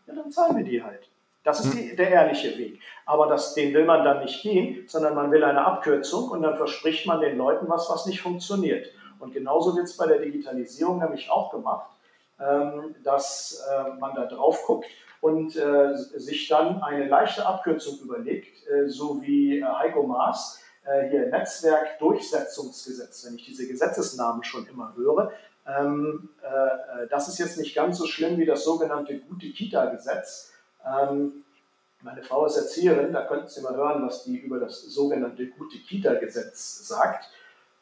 [0.08, 1.08] Ja, dann zahlen wir die halt.
[1.44, 2.80] Das ist die, der ehrliche Weg.
[3.06, 6.58] Aber das, den will man dann nicht gehen, sondern man will eine Abkürzung und dann
[6.58, 8.88] verspricht man den Leuten was, was nicht funktioniert.
[9.20, 11.92] Und genauso wird es bei der Digitalisierung nämlich auch gemacht,
[12.40, 14.88] ähm, dass äh, man da drauf guckt
[15.24, 21.10] und äh, sich dann eine leichte Abkürzung überlegt, äh, so wie äh, Heiko Maas, äh,
[21.10, 25.32] hier Netzwerkdurchsetzungsgesetz, wenn ich diese Gesetzesnamen schon immer höre.
[25.66, 30.52] Ähm, äh, das ist jetzt nicht ganz so schlimm wie das sogenannte gute Kita-Gesetz.
[30.86, 31.46] Ähm,
[32.02, 35.78] meine Frau ist Erzieherin, da könnten Sie mal hören, was die über das sogenannte gute
[35.78, 37.30] Kita-Gesetz sagt.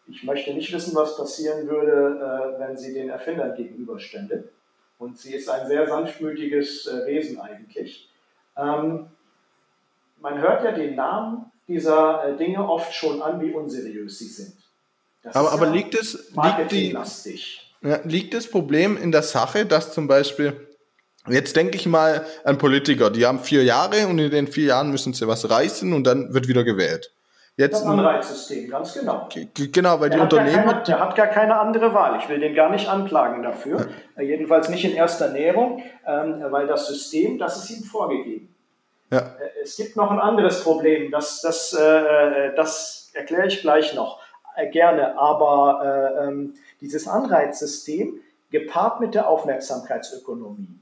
[0.08, 4.48] Ich möchte nicht wissen, was passieren würde, äh, wenn sie den Erfindern gegenüberstände.
[5.02, 8.08] Und sie ist ein sehr sanftmütiges äh, Wesen eigentlich.
[8.56, 9.08] Ähm,
[10.22, 14.54] man hört ja den Namen dieser äh, Dinge oft schon an, wie unseriös sie sind.
[15.24, 16.92] Das aber, aber ja liegt es liegt, die,
[17.82, 20.68] ja, liegt das Problem in der Sache, dass zum Beispiel
[21.28, 24.90] Jetzt denke ich mal an Politiker, die haben vier Jahre und in den vier Jahren
[24.90, 27.12] müssen sie was reißen und dann wird wieder gewählt.
[27.58, 29.28] Jetzt das Anreizsystem, ganz genau.
[29.54, 30.64] Genau, weil der die Unternehmen.
[30.64, 32.18] Keine, der hat gar keine andere Wahl.
[32.20, 33.80] Ich will den gar nicht anklagen dafür.
[33.80, 34.22] Ja.
[34.22, 38.56] Äh, jedenfalls nicht in erster Näherung, ähm, weil das System, das ist ihm vorgegeben.
[39.12, 39.20] Ja.
[39.20, 44.20] Äh, es gibt noch ein anderes Problem, das, das, äh, das erkläre ich gleich noch
[44.72, 45.18] gerne.
[45.20, 50.78] Aber ähm, dieses Anreizsystem gepaart mit der Aufmerksamkeitsökonomie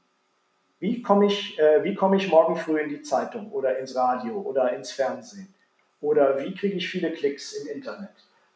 [0.82, 4.74] wie komme ich, wie komme ich morgen früh in die Zeitung oder ins Radio oder
[4.74, 5.54] ins Fernsehen?
[6.02, 8.10] Oder wie kriege ich viele Klicks im Internet?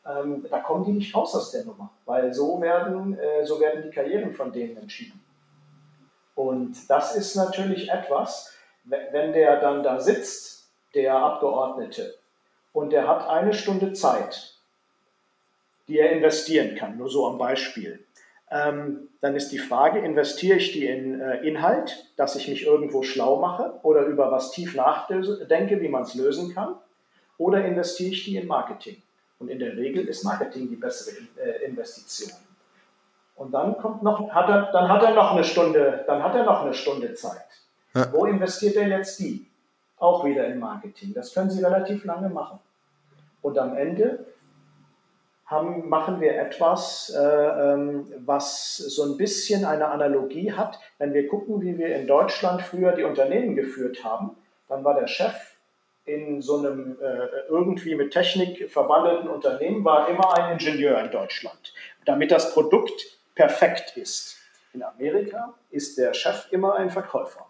[0.06, 3.84] Ähm, da kommen die nicht raus aus der Nummer, weil so werden, äh, so werden
[3.84, 5.22] die Karrieren von denen entschieden.
[6.36, 8.54] Und das ist natürlich etwas,
[8.84, 12.16] wenn der dann da sitzt, der Abgeordnete,
[12.74, 14.56] und der hat eine Stunde Zeit,
[15.88, 18.04] die er investieren kann, nur so am Beispiel.
[18.50, 23.04] Ähm, dann ist die Frage, investiere ich die in äh, Inhalt, dass ich mich irgendwo
[23.04, 26.76] schlau mache oder über was tief nachdenke, wie man es lösen kann,
[27.44, 29.02] oder investiere ich die in Marketing?
[29.40, 32.32] Und in der Regel ist Marketing die bessere äh, Investition.
[33.36, 36.46] Und dann kommt noch, hat er, dann hat er noch eine Stunde, dann hat er
[36.46, 37.48] noch eine Stunde Zeit.
[37.94, 38.12] Ja.
[38.14, 39.48] Wo investiert er jetzt die?
[39.98, 41.14] Auch wieder in Marketing.
[41.14, 42.60] Das können Sie relativ lange machen.
[43.42, 44.26] Und am Ende
[45.46, 50.80] haben, machen wir etwas, äh, ähm, was so ein bisschen eine Analogie hat.
[50.98, 54.38] Wenn wir gucken, wie wir in Deutschland früher die Unternehmen geführt haben,
[54.70, 55.53] dann war der Chef
[56.06, 61.74] in so einem äh, irgendwie mit Technik verwandelten Unternehmen, war immer ein Ingenieur in Deutschland,
[62.06, 64.38] damit das Produkt perfekt ist.
[64.74, 67.48] In Amerika ist der Chef immer ein Verkäufer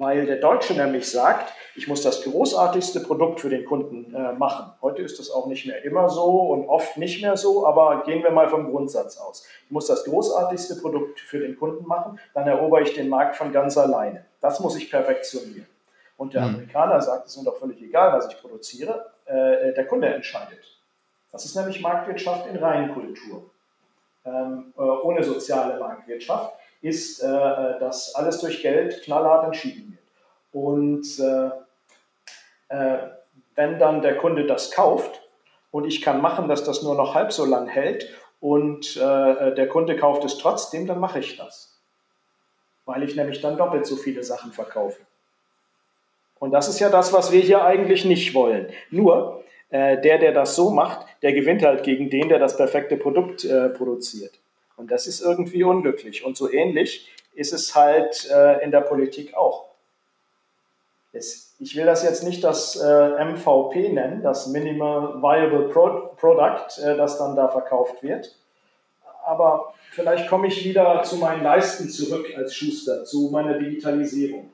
[0.00, 4.72] weil der Deutsche nämlich sagt, ich muss das großartigste Produkt für den Kunden äh, machen.
[4.80, 8.22] Heute ist das auch nicht mehr immer so und oft nicht mehr so, aber gehen
[8.22, 9.46] wir mal vom Grundsatz aus.
[9.66, 13.52] Ich muss das großartigste Produkt für den Kunden machen, dann erober ich den Markt von
[13.52, 14.24] ganz alleine.
[14.40, 15.66] Das muss ich perfektionieren.
[16.20, 16.48] Und der mhm.
[16.48, 20.60] Amerikaner sagt, es ist mir doch völlig egal, was ich produziere, äh, der Kunde entscheidet.
[21.32, 23.48] Das ist nämlich Marktwirtschaft in Reinkultur,
[24.26, 26.52] ähm, äh, ohne soziale Marktwirtschaft
[26.82, 30.64] ist, äh, äh, dass alles durch Geld knallhart entschieden wird.
[30.66, 31.52] Und äh,
[32.68, 32.98] äh,
[33.54, 35.22] wenn dann der Kunde das kauft
[35.70, 39.68] und ich kann machen, dass das nur noch halb so lang hält und äh, der
[39.68, 41.80] Kunde kauft es trotzdem, dann mache ich das.
[42.84, 45.00] Weil ich nämlich dann doppelt so viele Sachen verkaufe.
[46.40, 48.68] Und das ist ja das, was wir hier eigentlich nicht wollen.
[48.90, 52.96] Nur, äh, der, der das so macht, der gewinnt halt gegen den, der das perfekte
[52.96, 54.32] Produkt äh, produziert.
[54.76, 56.24] Und das ist irgendwie unglücklich.
[56.24, 59.66] Und so ähnlich ist es halt äh, in der Politik auch.
[61.12, 66.82] Es, ich will das jetzt nicht das äh, MVP nennen, das Minimal Viable Pro Product,
[66.82, 68.34] äh, das dann da verkauft wird.
[69.26, 74.50] Aber vielleicht komme ich wieder zu meinen Leisten zurück als Schuster, zu meiner Digitalisierung.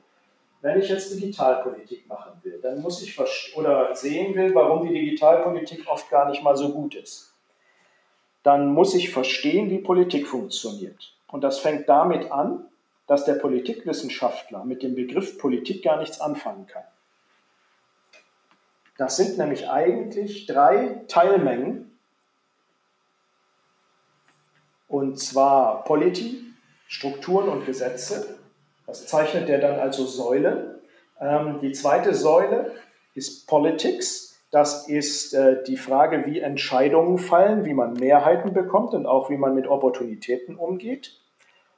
[0.61, 3.17] Wenn ich jetzt Digitalpolitik machen will, dann muss ich
[3.55, 7.27] oder sehen will, warum die Digitalpolitik oft gar nicht mal so gut ist
[8.47, 11.13] dann muss ich verstehen, wie Politik funktioniert.
[11.27, 12.65] Und das fängt damit an,
[13.05, 16.85] dass der Politikwissenschaftler mit dem Begriff Politik gar nichts anfangen kann.
[18.97, 21.99] Das sind nämlich eigentlich drei Teilmengen.
[24.87, 26.41] Und zwar Polity,
[26.87, 28.36] Strukturen und Gesetze.
[28.87, 30.79] Das zeichnet er dann also Säule.
[31.19, 32.71] Ähm, die zweite Säule
[33.13, 34.39] ist Politics.
[34.49, 39.37] Das ist äh, die Frage, wie Entscheidungen fallen, wie man Mehrheiten bekommt und auch wie
[39.37, 41.19] man mit Opportunitäten umgeht.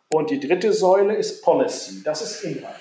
[0.08, 2.76] Und die dritte Säule ist Policy, das ist Inhalt.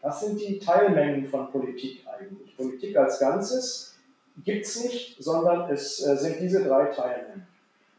[0.00, 2.56] Das sind die Teilmengen von Politik eigentlich.
[2.56, 3.98] Politik als Ganzes
[4.44, 7.46] gibt es nicht, sondern es äh, sind diese drei Teilmengen.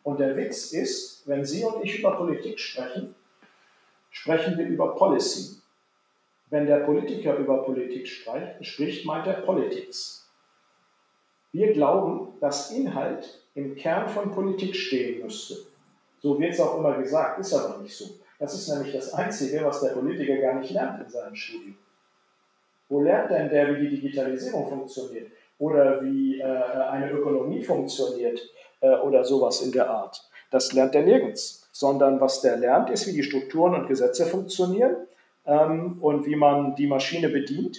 [0.04, 3.14] Und der Witz ist, wenn Sie und ich über Politik sprechen,
[4.10, 5.58] sprechen wir über Policy.
[6.50, 10.30] Wenn der Politiker über Politik spricht, meint er Politics.
[11.52, 15.56] Wir glauben, dass Inhalt im Kern von Politik stehen müsste.
[16.20, 18.06] So wird es auch immer gesagt, ist aber nicht so.
[18.40, 21.78] Das ist nämlich das Einzige, was der Politiker gar nicht lernt in seinem Studium.
[22.90, 25.32] Wo lernt denn der, wie die Digitalisierung funktioniert?
[25.60, 28.40] Oder wie äh, eine Ökonomie funktioniert?
[28.80, 30.30] Äh, oder sowas in der Art.
[30.52, 31.67] Das lernt er nirgends.
[31.78, 34.96] Sondern was der lernt, ist, wie die Strukturen und Gesetze funktionieren
[35.46, 37.78] ähm, und wie man die Maschine bedient.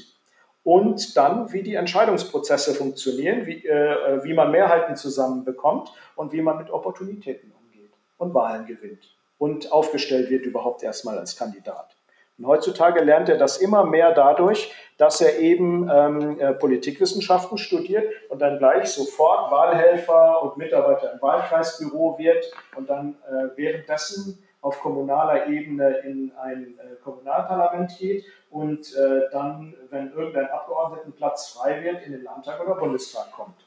[0.63, 6.59] Und dann, wie die Entscheidungsprozesse funktionieren, wie, äh, wie man Mehrheiten zusammenbekommt und wie man
[6.59, 11.98] mit Opportunitäten umgeht und Wahlen gewinnt und aufgestellt wird überhaupt erstmal als Kandidat.
[12.39, 18.13] Und heutzutage lernt er das immer mehr dadurch, dass er eben ähm, äh, Politikwissenschaften studiert
[18.29, 24.81] und dann gleich sofort Wahlhelfer und Mitarbeiter im Wahlkreisbüro wird und dann äh, währenddessen auf
[24.81, 32.05] kommunaler Ebene in ein äh, Kommunalparlament geht und äh, dann, wenn irgendein Abgeordnetenplatz frei wird,
[32.07, 33.65] in den Landtag oder Bundestag kommt.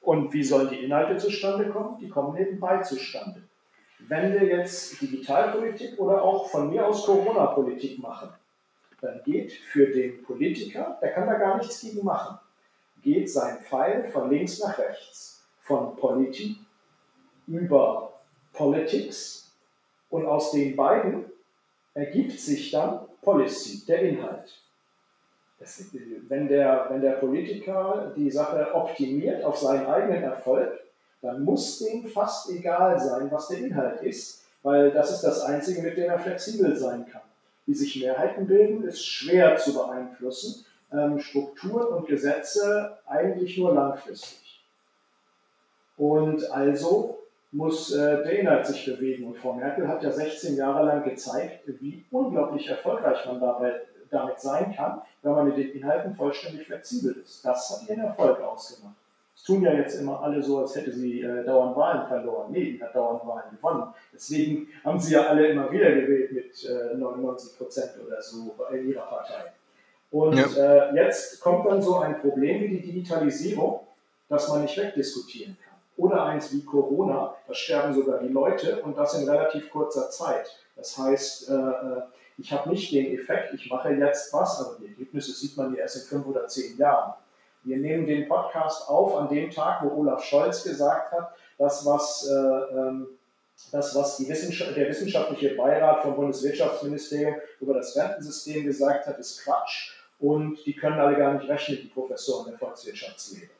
[0.00, 1.98] Und wie sollen die Inhalte zustande kommen?
[2.00, 3.42] Die kommen nebenbei zustande.
[4.08, 8.28] Wenn wir jetzt Digitalpolitik oder auch von mir aus Corona-Politik machen,
[9.00, 12.38] dann geht für den Politiker, der kann da gar nichts gegen machen,
[13.02, 16.56] geht sein Pfeil von links nach rechts, von Politik
[17.46, 18.12] über
[18.52, 19.52] Politics
[20.10, 21.24] und aus den beiden
[21.94, 24.62] ergibt sich dann Policy, der Inhalt.
[25.58, 25.84] Das,
[26.28, 30.78] wenn, der, wenn der Politiker die Sache optimiert auf seinen eigenen Erfolg,
[31.22, 35.82] dann muss dem fast egal sein, was der Inhalt ist, weil das ist das Einzige,
[35.82, 37.22] mit dem er flexibel sein kann.
[37.66, 40.64] Wie sich Mehrheiten bilden, ist schwer zu beeinflussen.
[40.92, 44.62] Ähm, Strukturen und Gesetze eigentlich nur langfristig.
[45.96, 47.18] Und also
[47.50, 49.26] muss äh, der Inhalt sich bewegen.
[49.26, 54.74] Und Frau Merkel hat ja 16 Jahre lang gezeigt, wie unglaublich erfolgreich man damit sein
[54.76, 57.44] kann, wenn man mit den Inhalten vollständig flexibel ist.
[57.44, 58.94] Das hat ihren Erfolg ausgemacht
[59.44, 62.50] tun ja jetzt immer alle so, als hätte sie äh, dauernd Wahlen verloren.
[62.50, 63.94] Nee, die hat dauernd Wahlen gewonnen.
[64.12, 68.90] Deswegen haben sie ja alle immer wieder gewählt mit äh, 99 Prozent oder so in
[68.90, 69.52] ihrer Partei.
[70.10, 70.88] Und ja.
[70.88, 73.80] äh, jetzt kommt dann so ein Problem wie die Digitalisierung,
[74.28, 75.76] das man nicht wegdiskutieren kann.
[75.96, 80.46] Oder eins wie Corona, da sterben sogar die Leute und das in relativ kurzer Zeit.
[80.76, 82.02] Das heißt, äh, äh
[82.38, 85.80] ich habe nicht den Effekt, ich mache jetzt was, aber die Ergebnisse sieht man ja
[85.80, 87.14] erst in fünf oder zehn Jahren.
[87.66, 92.28] Wir nehmen den Podcast auf an dem Tag, wo Olaf Scholz gesagt hat, das, was,
[92.30, 93.08] äh, ähm,
[93.72, 99.94] das, was Wissenschaft, der wissenschaftliche Beirat vom Bundeswirtschaftsministerium über das Rentensystem gesagt hat, ist Quatsch.
[100.20, 103.50] Und die können alle gar nicht rechnen, die Professoren der Volkswirtschaftslehre.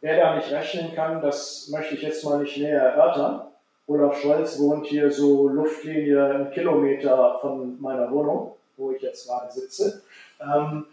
[0.00, 3.48] Wer da nicht rechnen kann, das möchte ich jetzt mal nicht näher erörtern.
[3.86, 9.52] Olaf Scholz wohnt hier so Luftlinie einen Kilometer von meiner Wohnung, wo ich jetzt gerade
[9.52, 10.02] sitze.
[10.40, 10.86] Ähm,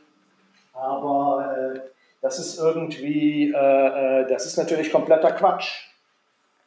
[0.80, 1.80] aber äh,
[2.22, 5.88] das ist irgendwie, äh, äh, das ist natürlich kompletter Quatsch.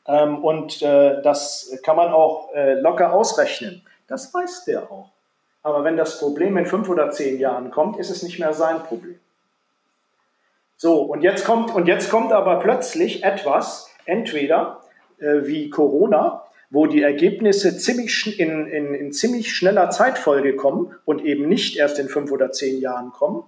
[0.06, 3.82] Ähm, und äh, das kann man auch äh, locker ausrechnen.
[4.06, 5.10] Das weiß der auch.
[5.62, 8.82] Aber wenn das Problem in fünf oder zehn Jahren kommt, ist es nicht mehr sein
[8.82, 9.18] Problem.
[10.76, 14.80] So, und jetzt kommt, und jetzt kommt aber plötzlich etwas, entweder
[15.18, 21.22] äh, wie Corona, wo die Ergebnisse ziemlich in, in, in ziemlich schneller Zeitfolge kommen und
[21.24, 23.44] eben nicht erst in fünf oder zehn Jahren kommen,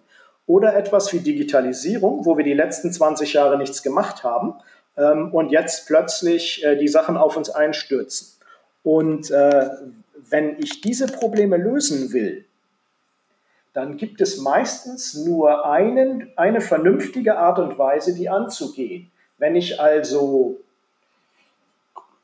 [0.52, 4.54] oder etwas wie Digitalisierung, wo wir die letzten 20 Jahre nichts gemacht haben
[4.98, 8.28] ähm, und jetzt plötzlich äh, die Sachen auf uns einstürzen.
[8.82, 9.70] Und äh,
[10.28, 12.44] wenn ich diese Probleme lösen will,
[13.72, 19.10] dann gibt es meistens nur einen, eine vernünftige Art und Weise, die anzugehen.
[19.38, 20.60] Wenn ich also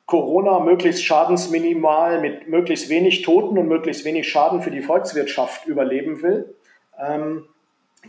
[0.05, 6.21] Corona möglichst schadensminimal mit möglichst wenig Toten und möglichst wenig Schaden für die Volkswirtschaft überleben
[6.21, 6.55] will,
[6.99, 7.47] ähm,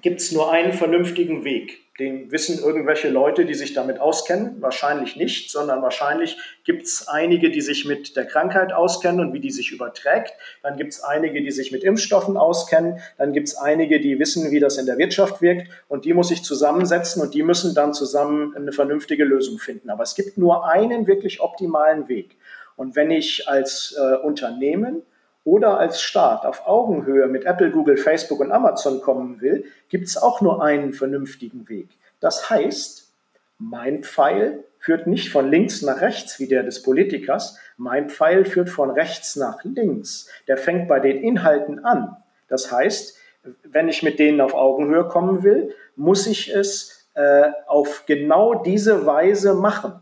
[0.02, 1.90] gibt es nur einen vernünftigen Weg.
[2.00, 4.62] Den wissen irgendwelche Leute, die sich damit auskennen?
[4.62, 9.42] Wahrscheinlich nicht, sondern wahrscheinlich gibt es einige, die sich mit der Krankheit auskennen und wie
[9.42, 10.32] die sich überträgt.
[10.64, 13.00] Dann gibt es einige, die sich mit Impfstoffen auskennen.
[13.18, 15.68] Dann gibt es einige, die wissen, wie das in der Wirtschaft wirkt.
[15.90, 19.90] Und die muss ich zusammensetzen und die müssen dann zusammen eine vernünftige Lösung finden.
[19.90, 22.38] Aber es gibt nur einen wirklich optimalen Weg.
[22.78, 25.02] Und wenn ich als äh, Unternehmen
[25.50, 30.16] oder als Staat auf Augenhöhe mit Apple, Google, Facebook und Amazon kommen will, gibt es
[30.16, 31.90] auch nur einen vernünftigen Weg.
[32.20, 33.12] Das heißt,
[33.58, 37.58] mein Pfeil führt nicht von links nach rechts wie der des Politikers.
[37.78, 40.30] Mein Pfeil führt von rechts nach links.
[40.48, 42.16] Der fängt bei den Inhalten an.
[42.48, 43.18] Das heißt,
[43.64, 49.08] wenn ich mit denen auf Augenhöhe kommen will, muss ich es äh, auf genau diese
[49.08, 50.00] Weise machen.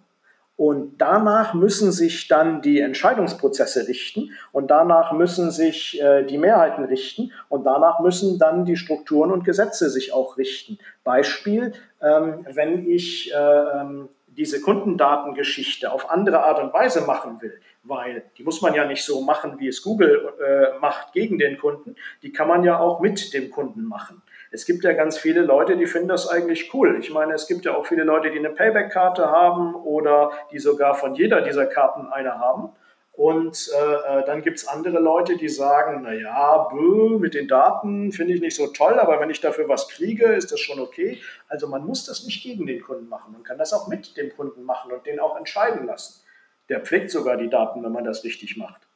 [0.58, 6.84] Und danach müssen sich dann die Entscheidungsprozesse richten und danach müssen sich äh, die Mehrheiten
[6.86, 10.80] richten und danach müssen dann die Strukturen und Gesetze sich auch richten.
[11.03, 17.60] Beispiel, ähm, wenn ich äh, ähm, diese Kundendatengeschichte auf andere Art und Weise machen will,
[17.84, 21.58] weil die muss man ja nicht so machen, wie es Google äh, macht gegen den
[21.58, 24.22] Kunden, die kann man ja auch mit dem Kunden machen.
[24.51, 26.97] Es gibt ja ganz viele Leute, die finden das eigentlich cool.
[26.99, 30.95] Ich meine, es gibt ja auch viele Leute, die eine Payback-Karte haben oder die sogar
[30.95, 32.69] von jeder dieser Karten eine haben.
[33.11, 36.69] Und äh, äh dann gibt es andere Leute, die sagen, naja,
[37.17, 40.51] mit den Daten finde ich nicht so toll, aber wenn ich dafür was kriege, ist
[40.51, 41.19] das schon okay.
[41.49, 43.33] Also man muss das nicht gegen den Kunden machen.
[43.33, 46.23] Man kann das auch mit dem Kunden machen und den auch entscheiden lassen.
[46.69, 48.87] Der pflegt sogar die Daten, wenn man das richtig macht.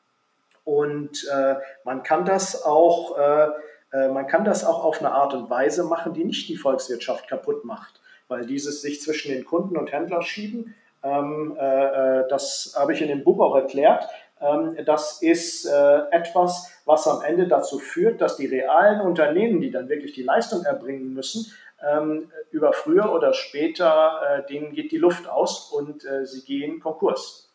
[0.63, 3.47] Und äh, man kann das auch äh,
[3.93, 7.65] man kann das auch auf eine Art und Weise machen, die nicht die Volkswirtschaft kaputt
[7.65, 10.73] macht, weil dieses sich zwischen den Kunden und Händlern schieben,
[11.03, 14.07] ähm, äh, äh, das habe ich in dem Buch auch erklärt,
[14.39, 19.71] ähm, das ist äh, etwas, was am Ende dazu führt, dass die realen Unternehmen, die
[19.71, 21.51] dann wirklich die Leistung erbringen müssen,
[21.83, 26.79] ähm, über früher oder später, äh, denen geht die Luft aus und äh, sie gehen
[26.79, 27.49] Konkurs,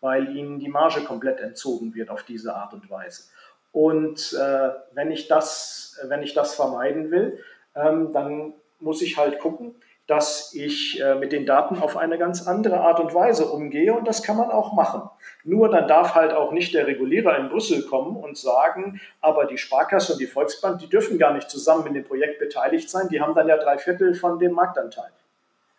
[0.00, 3.24] weil ihnen die Marge komplett entzogen wird auf diese Art und Weise.
[3.72, 7.42] Und äh, wenn, ich das, wenn ich das vermeiden will,
[7.74, 9.74] ähm, dann muss ich halt gucken,
[10.06, 14.06] dass ich äh, mit den Daten auf eine ganz andere Art und Weise umgehe und
[14.06, 15.08] das kann man auch machen.
[15.44, 19.58] Nur dann darf halt auch nicht der Regulierer in Brüssel kommen und sagen, aber die
[19.58, 23.20] Sparkasse und die Volksbank, die dürfen gar nicht zusammen in dem Projekt beteiligt sein, die
[23.20, 25.10] haben dann ja drei Viertel von dem Marktanteil.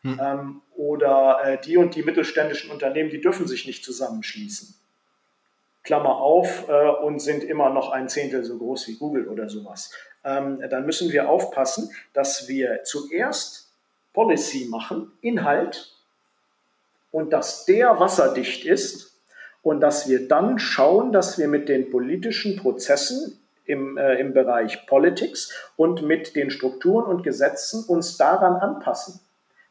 [0.02, 0.20] Hm.
[0.22, 4.74] Ähm, oder äh, die und die mittelständischen Unternehmen, die dürfen sich nicht zusammenschließen.
[5.84, 9.92] Klammer auf, äh, und sind immer noch ein Zehntel so groß wie Google oder sowas.
[10.24, 13.72] Ähm, dann müssen wir aufpassen, dass wir zuerst
[14.14, 15.94] Policy machen, Inhalt,
[17.12, 19.20] und dass der wasserdicht ist
[19.62, 24.86] und dass wir dann schauen, dass wir mit den politischen Prozessen im, äh, im Bereich
[24.88, 29.20] Politics und mit den Strukturen und Gesetzen uns daran anpassen.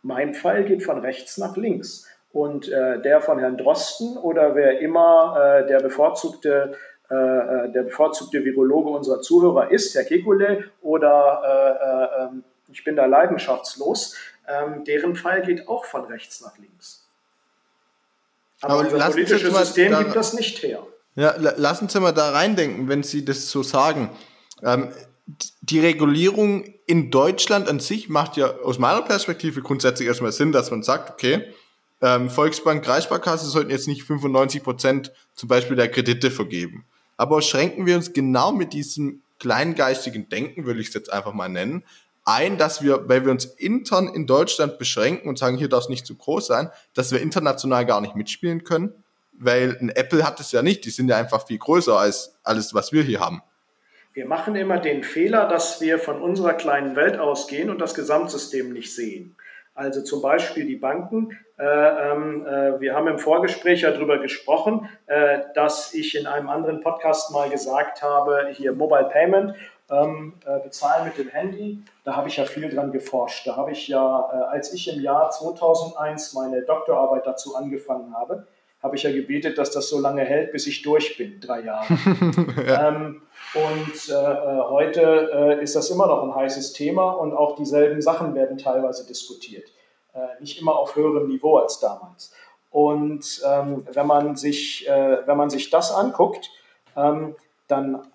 [0.03, 2.07] Mein Pfeil geht von rechts nach links.
[2.33, 6.77] Und äh, der von Herrn Drosten oder wer immer äh, der bevorzugte
[7.11, 12.85] äh, äh der bevorzugte Virologe unserer Zuhörer ist, Herr Kekulé oder äh, äh, ähm, ich
[12.85, 14.17] bin da leidenschaftslos,
[14.49, 17.07] ähm, deren Fall geht auch von rechts nach links.
[18.63, 20.87] Aber, Aber unser politisches System da, gibt das nicht her.
[21.15, 24.09] Ja, lassen Sie mal da reindenken, wenn Sie das so sagen.
[24.63, 24.89] Ähm,
[25.61, 30.71] die Regulierung in Deutschland an sich macht ja aus meiner Perspektive grundsätzlich erstmal Sinn, dass
[30.71, 31.53] man sagt, okay,
[32.03, 36.85] ähm, Volksbank, Kreissparkasse sollten jetzt nicht 95 Prozent zum Beispiel der Kredite vergeben.
[37.17, 41.49] Aber schränken wir uns genau mit diesem kleingeistigen Denken, würde ich es jetzt einfach mal
[41.49, 41.85] nennen,
[42.25, 45.89] ein, dass wir, weil wir uns intern in Deutschland beschränken und sagen, hier darf es
[45.89, 48.93] nicht zu groß sein, dass wir international gar nicht mitspielen können,
[49.33, 52.75] weil ein Apple hat es ja nicht, die sind ja einfach viel größer als alles,
[52.75, 53.43] was wir hier haben.
[54.15, 58.73] Wir machen immer den Fehler, dass wir von unserer kleinen Welt ausgehen und das Gesamtsystem
[58.73, 59.35] nicht sehen.
[59.83, 61.37] Also zum Beispiel die Banken.
[61.59, 66.49] Äh, ähm, äh, wir haben im Vorgespräch ja darüber gesprochen, äh, dass ich in einem
[66.49, 69.57] anderen Podcast mal gesagt habe, hier Mobile Payment,
[69.91, 71.83] ähm, äh, bezahlen mit dem Handy.
[72.05, 73.45] Da habe ich ja viel dran geforscht.
[73.45, 78.47] Da habe ich ja, äh, als ich im Jahr 2001 meine Doktorarbeit dazu angefangen habe,
[78.83, 81.87] habe ich ja gebetet, dass das so lange hält, bis ich durch bin, drei Jahre.
[82.69, 82.89] ja.
[82.89, 83.23] ähm,
[83.55, 85.31] und äh, äh, heute
[85.61, 89.71] äh, ist das immer noch ein heißes Thema und auch dieselben Sachen werden teilweise diskutiert.
[90.15, 92.33] Äh, nicht immer auf höherem Niveau als damals.
[92.71, 96.51] Und ähm, wenn, man sich, äh, wenn man sich das anguckt,
[96.97, 97.37] ähm,
[97.69, 98.07] dann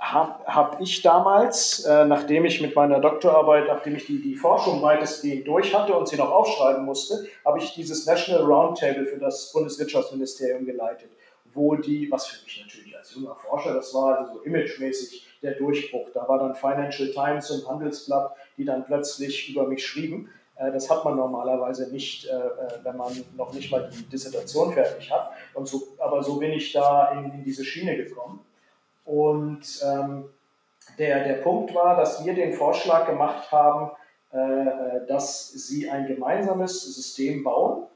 [0.00, 4.82] habe hab ich damals, äh, nachdem ich mit meiner Doktorarbeit, nachdem ich die, die Forschung
[4.82, 9.52] weitestgehend durch hatte und sie noch aufschreiben musste, habe ich dieses National Roundtable für das
[9.52, 11.10] Bundeswirtschaftsministerium geleitet,
[11.52, 16.08] wo die, was für mich natürlich junger Forscher, das war also so imagemäßig der Durchbruch.
[16.12, 20.30] Da war dann Financial Times und Handelsblatt, die dann plötzlich über mich schrieben.
[20.56, 24.72] Äh, das hat man normalerweise nicht, äh, äh, wenn man noch nicht mal die Dissertation
[24.72, 25.30] fertig hat.
[25.54, 28.40] Und so, aber so bin ich da in, in diese Schiene gekommen.
[29.04, 30.26] Und ähm,
[30.98, 33.90] der, der Punkt war, dass wir den Vorschlag gemacht haben,
[34.32, 37.86] äh, dass sie ein gemeinsames System bauen,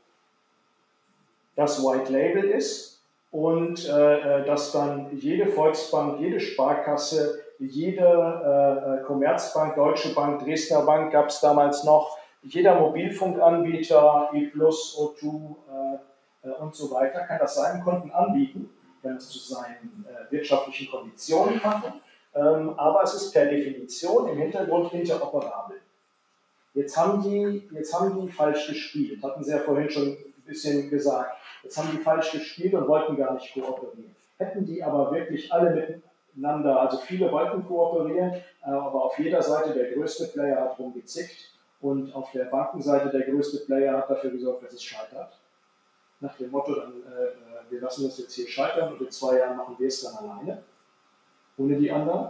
[1.56, 2.93] das White Label ist
[3.34, 10.44] und äh, äh dass dann jede Volksbank, jede Sparkasse, jede äh, äh Commerzbank, Deutsche Bank,
[10.44, 17.20] Dresdner Bank gab es damals noch, jeder Mobilfunkanbieter, E+, O2 äh, äh, und so weiter,
[17.22, 18.70] kann das seinen Kunden anbieten,
[19.02, 21.86] wenn es zu seinen wirtschaftlichen Konditionen passt.
[22.36, 25.80] Ähm, aber es ist per Definition im Hintergrund interoperabel.
[26.74, 30.88] Jetzt haben die, jetzt haben die falsch gespielt, hatten Sie ja vorhin schon ein bisschen
[30.88, 31.36] gesagt.
[31.64, 34.14] Jetzt haben die falsch gespielt und wollten gar nicht kooperieren.
[34.36, 35.98] Hätten die aber wirklich alle
[36.34, 41.52] miteinander, also viele wollten kooperieren, äh, aber auf jeder Seite der größte Player hat rumgezickt
[41.80, 45.38] und auf der Bankenseite der größte Player hat dafür gesorgt, dass es scheitert.
[46.20, 49.56] Nach dem Motto, dann, äh, wir lassen das jetzt hier scheitern und in zwei Jahren
[49.56, 50.62] machen wir es dann alleine,
[51.56, 52.28] ohne die anderen.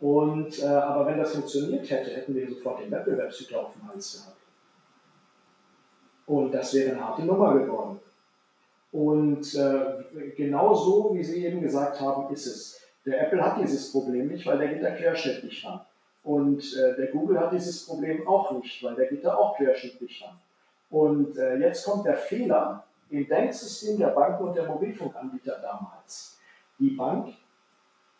[0.00, 4.14] Und, äh, aber wenn das funktioniert hätte, hätten wir sofort den Wettbewerbshüter auf dem Hals
[4.14, 4.36] gehabt.
[6.26, 8.00] Und das wäre eine harte Nummer geworden.
[8.92, 12.78] Und äh, genau so, wie Sie eben gesagt haben, ist es.
[13.04, 15.80] Der Apple hat dieses Problem nicht, weil der geht da querschnittlich ran.
[16.22, 20.22] Und äh, der Google hat dieses Problem auch nicht, weil der geht da auch querschnittlich
[20.22, 20.38] ran.
[20.90, 26.38] Und äh, jetzt kommt der Fehler im Denksystem der Banken und der Mobilfunkanbieter damals.
[26.78, 27.34] Die Bank,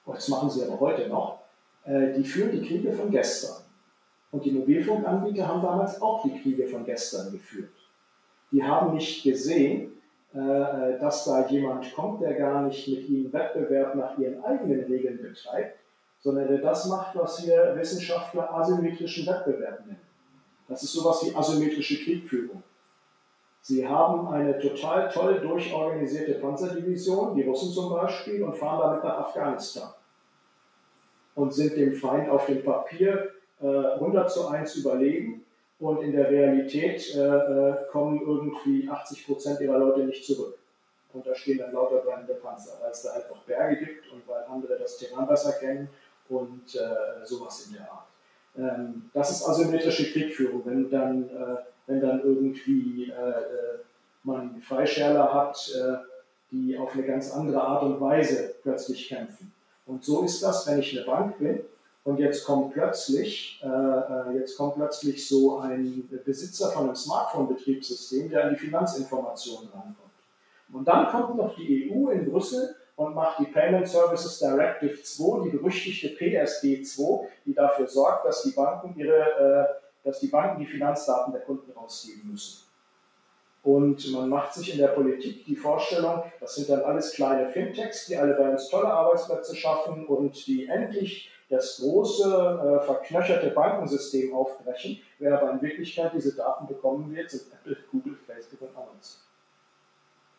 [0.06, 1.38] das machen sie aber heute noch,
[1.84, 3.62] äh, die führen die Kriege von gestern.
[4.32, 7.72] Und die Mobilfunkanbieter haben damals auch die Kriege von gestern geführt.
[8.50, 9.91] Die haben nicht gesehen,
[10.32, 15.78] dass da jemand kommt, der gar nicht mit ihnen Wettbewerb nach ihren eigenen Regeln betreibt,
[16.20, 20.00] sondern der das macht, was wir Wissenschaftler asymmetrischen Wettbewerb nennen.
[20.68, 22.62] Das ist sowas wie asymmetrische Kriegführung.
[23.60, 29.18] Sie haben eine total toll durchorganisierte Panzerdivision, die Russen zum Beispiel, und fahren damit nach
[29.18, 29.90] Afghanistan
[31.34, 33.30] und sind dem Feind auf dem Papier
[33.60, 35.44] äh, 100 zu 1 überlegen
[35.82, 40.56] und in der Realität äh, äh kommen irgendwie 80 Prozent ihrer Leute nicht zurück.
[41.12, 44.22] Und da stehen dann lauter brennende Panzer, weil es da halt noch Berge gibt und
[44.28, 45.88] weil andere das Terrain besser kennen
[46.28, 48.06] und äh, sowas in der Art.
[48.56, 51.56] Ähm, das ist asymmetrische Kriegführung, wenn dann, äh,
[51.88, 53.78] wenn dann irgendwie äh,
[54.22, 55.74] man Freischärler hat,
[56.52, 59.52] die auf eine ganz andere Art und Weise plötzlich kämpfen.
[59.84, 61.58] Und so ist das, wenn ich eine Bank bin
[62.04, 68.28] und jetzt kommt plötzlich, äh, äh, jetzt kommt plötzlich so ein Besitzer von einem Smartphone-Betriebssystem,
[68.28, 69.98] der an die Finanzinformationen rankommt.
[70.72, 75.44] Und dann kommt noch die EU in Brüssel und macht die Payment Services Directive 2,
[75.44, 80.60] die berüchtigte PSD 2, die dafür sorgt, dass die Banken ihre, äh, dass die Banken
[80.60, 82.66] die Finanzdaten der Kunden rausgeben müssen.
[83.62, 88.06] Und man macht sich in der Politik die Vorstellung, das sind dann alles kleine Fintechs,
[88.06, 94.34] die alle bei uns tolle Arbeitsplätze schaffen und die endlich das große, äh, verknöcherte Bankensystem
[94.34, 99.20] aufbrechen, wer aber in Wirklichkeit diese Daten bekommen wird, sind Apple, Google, Facebook und Amazon.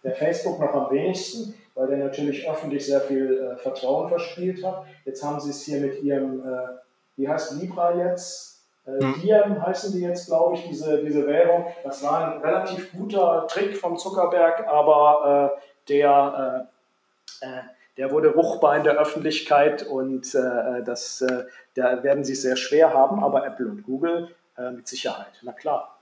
[0.03, 4.85] Der Facebook noch am wenigsten, weil der natürlich öffentlich sehr viel äh, Vertrauen verspielt hat.
[5.05, 6.67] Jetzt haben sie es hier mit ihrem, äh,
[7.15, 8.63] wie heißt Libra jetzt?
[8.85, 11.67] Äh, Diem heißen die jetzt, glaube ich, diese, diese Währung.
[11.83, 16.67] Das war ein relativ guter Trick von Zuckerberg, aber äh, der,
[17.41, 17.61] äh, äh
[17.97, 22.55] der wurde ruchbar in der Öffentlichkeit und äh, das, äh, da werden sie es sehr
[22.55, 24.29] schwer haben, aber Apple und Google
[24.75, 25.39] mit Sicherheit.
[25.41, 25.97] Na klar.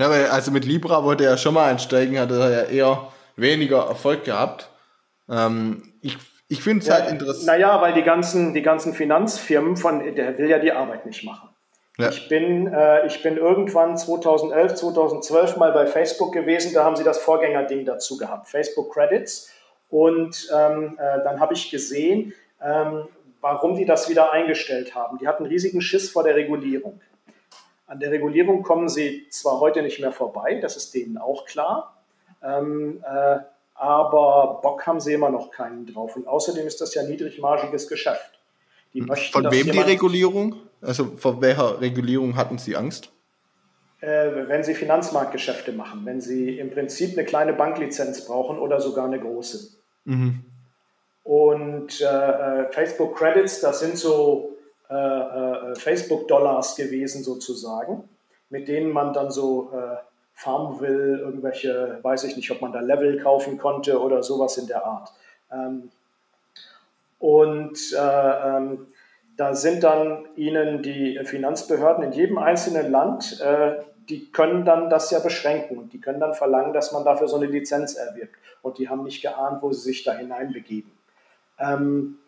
[0.00, 4.24] Ja, also mit Libra wollte er schon mal einsteigen, hat er ja eher weniger Erfolg
[4.24, 4.68] gehabt.
[5.28, 6.18] Ähm, ich
[6.48, 7.46] ich finde es ja, halt interessant.
[7.46, 11.50] Naja, weil die ganzen, die ganzen Finanzfirmen von, der will ja die Arbeit nicht machen.
[11.98, 12.08] Ja.
[12.08, 17.04] Ich, bin, äh, ich bin irgendwann 2011, 2012 mal bei Facebook gewesen, da haben sie
[17.04, 19.52] das Vorgängerding dazu gehabt, Facebook Credits.
[19.90, 23.08] Und ähm, äh, dann habe ich gesehen, ähm,
[23.40, 25.18] warum die das wieder eingestellt haben.
[25.18, 27.00] Die hatten riesigen Schiss vor der Regulierung.
[27.86, 32.02] An der Regulierung kommen sie zwar heute nicht mehr vorbei, das ist denen auch klar.
[32.42, 33.38] Ähm, äh,
[33.74, 36.16] aber Bock haben sie immer noch keinen drauf.
[36.16, 38.38] Und außerdem ist das ja niedrigmargiges Geschäft.
[38.92, 40.56] Möchten, von wem die Regulierung?
[40.80, 43.12] Also von welcher Regulierung hatten Sie Angst?
[44.00, 49.06] Äh, wenn Sie Finanzmarktgeschäfte machen, wenn Sie im Prinzip eine kleine Banklizenz brauchen oder sogar
[49.06, 49.77] eine große.
[50.08, 50.42] Mhm.
[51.22, 54.56] Und äh, äh Facebook Credits, das sind so
[54.88, 58.08] äh, äh Facebook-Dollars gewesen sozusagen,
[58.48, 59.96] mit denen man dann so äh,
[60.32, 64.66] farmen will, irgendwelche, weiß ich nicht, ob man da Level kaufen konnte oder sowas in
[64.66, 65.12] der Art.
[65.52, 65.90] Ähm,
[67.18, 68.86] und äh, ähm,
[69.36, 73.38] da sind dann Ihnen die Finanzbehörden in jedem einzelnen Land,
[74.08, 77.36] die können dann das ja beschränken und die können dann verlangen, dass man dafür so
[77.36, 78.34] eine Lizenz erwirbt.
[78.62, 80.90] Und die haben nicht geahnt, wo sie sich da hineinbegeben.
[81.58, 82.18] Ähm,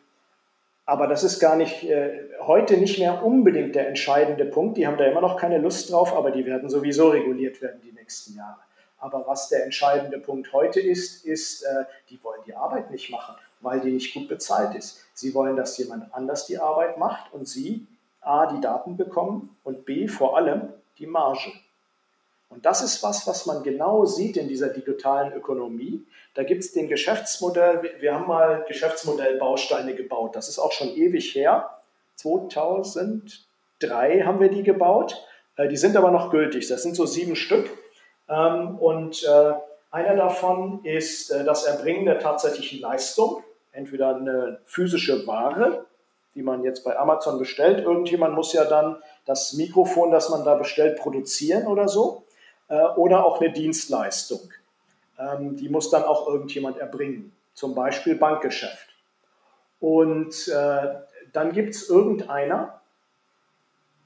[0.85, 4.77] aber das ist gar nicht, äh, heute nicht mehr unbedingt der entscheidende Punkt.
[4.77, 7.93] Die haben da immer noch keine Lust drauf, aber die werden sowieso reguliert werden die
[7.93, 8.59] nächsten Jahre.
[8.99, 13.37] Aber was der entscheidende Punkt heute ist, ist, äh, die wollen die Arbeit nicht machen,
[13.61, 15.07] weil die nicht gut bezahlt ist.
[15.15, 17.87] Sie wollen, dass jemand anders die Arbeit macht und sie
[18.21, 20.69] A, die Daten bekommen und B, vor allem
[20.99, 21.53] Die Marge.
[22.51, 26.05] Und das ist was, was man genau sieht in dieser digitalen Ökonomie.
[26.35, 30.35] Da gibt es den Geschäftsmodell, wir haben mal Geschäftsmodellbausteine gebaut.
[30.35, 31.71] Das ist auch schon ewig her.
[32.17, 35.25] 2003 haben wir die gebaut.
[35.57, 36.67] Äh, die sind aber noch gültig.
[36.69, 37.71] Das sind so sieben Stück.
[38.29, 39.53] Ähm, und äh,
[39.93, 43.45] einer davon ist äh, das Erbringen der tatsächlichen Leistung.
[43.71, 45.87] Entweder eine physische Ware,
[46.35, 47.85] die man jetzt bei Amazon bestellt.
[47.85, 52.25] Irgendjemand muss ja dann das Mikrofon, das man da bestellt, produzieren oder so.
[52.71, 54.49] Äh, oder auch eine Dienstleistung.
[55.19, 58.89] Ähm, die muss dann auch irgendjemand erbringen, zum Beispiel Bankgeschäft.
[59.81, 60.95] Und äh,
[61.33, 62.81] dann gibt es irgendeiner,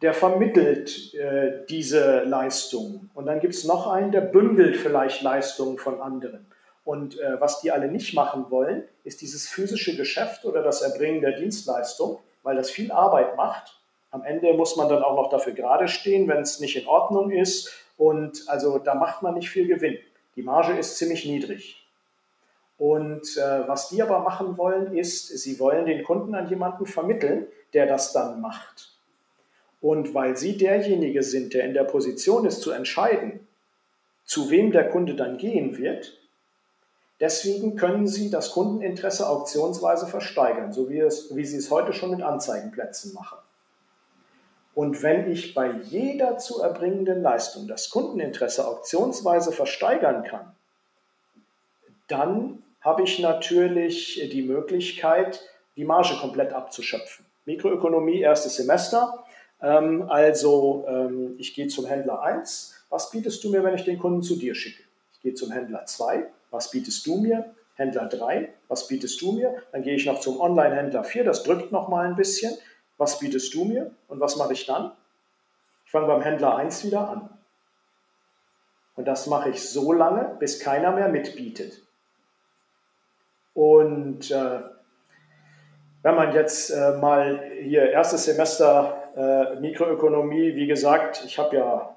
[0.00, 3.10] der vermittelt äh, diese Leistung.
[3.14, 6.46] Und dann gibt es noch einen, der bündelt vielleicht Leistungen von anderen.
[6.84, 11.20] Und äh, was die alle nicht machen wollen, ist dieses physische Geschäft oder das Erbringen
[11.20, 13.78] der Dienstleistung, weil das viel Arbeit macht.
[14.10, 17.30] Am Ende muss man dann auch noch dafür gerade stehen, wenn es nicht in Ordnung
[17.30, 19.98] ist und also da macht man nicht viel Gewinn.
[20.36, 21.80] Die Marge ist ziemlich niedrig.
[22.76, 27.46] Und äh, was die aber machen wollen, ist, sie wollen den Kunden an jemanden vermitteln,
[27.72, 28.90] der das dann macht.
[29.80, 33.46] Und weil sie derjenige sind, der in der Position ist zu entscheiden,
[34.24, 36.18] zu wem der Kunde dann gehen wird,
[37.20, 42.10] deswegen können sie das Kundeninteresse auktionsweise versteigern, so wie, es, wie sie es heute schon
[42.10, 43.38] mit Anzeigenplätzen machen.
[44.74, 50.52] Und wenn ich bei jeder zu erbringenden Leistung das Kundeninteresse auktionsweise versteigern kann,
[52.08, 55.40] dann habe ich natürlich die Möglichkeit,
[55.76, 57.24] die Marge komplett abzuschöpfen.
[57.46, 59.24] Mikroökonomie, erstes Semester.
[59.62, 62.74] Ähm, also ähm, ich gehe zum Händler 1.
[62.90, 64.82] Was bietest du mir, wenn ich den Kunden zu dir schicke?
[65.14, 66.26] Ich gehe zum Händler 2.
[66.50, 67.54] Was bietest du mir?
[67.76, 68.50] Händler 3.
[68.68, 69.54] Was bietest du mir?
[69.72, 71.24] Dann gehe ich noch zum Online-Händler 4.
[71.24, 72.52] Das drückt noch mal ein bisschen
[72.96, 74.92] was bietest du mir und was mache ich dann?
[75.84, 77.30] Ich fange beim Händler 1 wieder an.
[78.96, 81.82] Und das mache ich so lange, bis keiner mehr mitbietet.
[83.54, 84.60] Und äh,
[86.02, 91.96] wenn man jetzt äh, mal hier erstes Semester äh, Mikroökonomie, wie gesagt, ich habe ja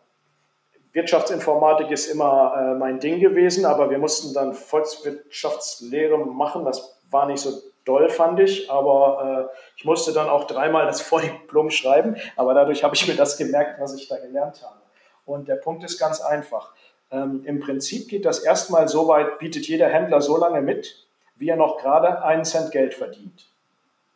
[0.93, 6.65] Wirtschaftsinformatik ist immer äh, mein Ding gewesen, aber wir mussten dann Volkswirtschaftslehre machen.
[6.65, 7.51] Das war nicht so
[7.87, 8.69] doll, fand ich.
[8.69, 12.15] Aber äh, ich musste dann auch dreimal das Vordiplom schreiben.
[12.35, 14.77] Aber dadurch habe ich mir das gemerkt, was ich da gelernt habe.
[15.25, 16.73] Und der Punkt ist ganz einfach.
[17.11, 21.49] Ähm, Im Prinzip geht das erstmal so weit, bietet jeder Händler so lange mit, wie
[21.49, 23.49] er noch gerade einen Cent Geld verdient.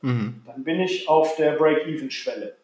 [0.01, 0.41] Mhm.
[0.45, 2.55] Dann bin ich auf der Break-Even-Schwelle.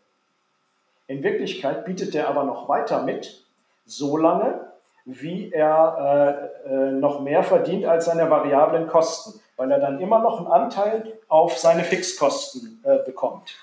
[1.07, 3.45] In Wirklichkeit bietet er aber noch weiter mit,
[3.85, 4.67] so lange,
[5.05, 10.19] wie er äh, äh, noch mehr verdient als seine variablen Kosten weil er dann immer
[10.19, 13.55] noch einen Anteil auf seine Fixkosten äh, bekommt.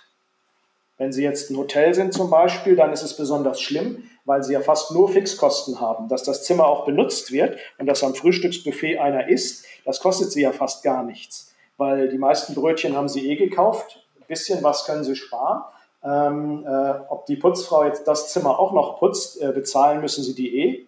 [0.99, 4.53] Wenn Sie jetzt ein Hotel sind zum Beispiel, dann ist es besonders schlimm, weil Sie
[4.53, 6.09] ja fast nur Fixkosten haben.
[6.09, 10.43] Dass das Zimmer auch benutzt wird und dass am Frühstücksbuffet einer isst, das kostet Sie
[10.43, 14.05] ja fast gar nichts, weil die meisten Brötchen haben Sie eh gekauft.
[14.21, 15.63] Ein bisschen was können Sie sparen.
[16.05, 20.35] Ähm, äh, ob die Putzfrau jetzt das Zimmer auch noch putzt, äh, bezahlen müssen Sie
[20.35, 20.87] die eh.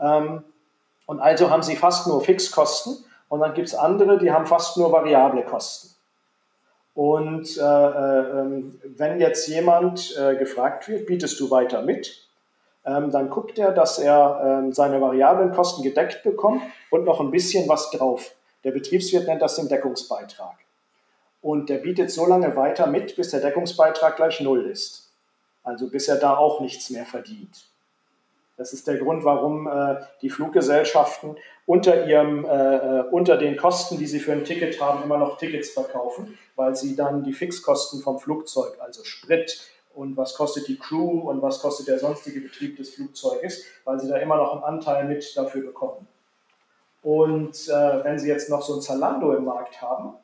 [0.00, 0.42] Ähm,
[1.06, 3.04] und also haben Sie fast nur Fixkosten
[3.34, 5.92] und dann gibt es andere, die haben fast nur variable Kosten.
[6.94, 12.28] Und äh, äh, ähm, wenn jetzt jemand äh, gefragt wird, bietest du weiter mit,
[12.86, 16.62] ähm, dann guckt er, dass er ähm, seine variablen Kosten gedeckt bekommt
[16.92, 18.36] und noch ein bisschen was drauf.
[18.62, 20.54] Der Betriebswirt nennt das den Deckungsbeitrag.
[21.42, 25.10] Und der bietet so lange weiter mit, bis der Deckungsbeitrag gleich null ist.
[25.64, 27.66] Also bis er da auch nichts mehr verdient.
[28.56, 31.36] Das ist der Grund, warum äh, die Fluggesellschaften
[31.66, 35.38] unter, ihrem, äh, äh, unter den Kosten, die sie für ein Ticket haben, immer noch
[35.38, 39.60] Tickets verkaufen, weil sie dann die Fixkosten vom Flugzeug, also Sprit
[39.94, 44.08] und was kostet die Crew und was kostet der sonstige Betrieb des Flugzeuges, weil sie
[44.08, 46.06] da immer noch einen Anteil mit dafür bekommen.
[47.02, 50.14] Und äh, wenn Sie jetzt noch so ein Zalando im Markt haben,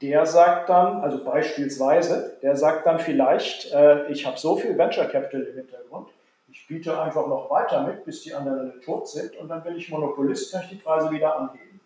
[0.00, 5.06] der sagt dann, also beispielsweise, der sagt dann vielleicht, äh, ich habe so viel Venture
[5.06, 6.08] Capital im Hintergrund,
[6.54, 9.90] ich biete einfach noch weiter mit, bis die anderen tot sind und dann bin ich
[9.90, 11.80] Monopolist, kann ich die Preise wieder anheben.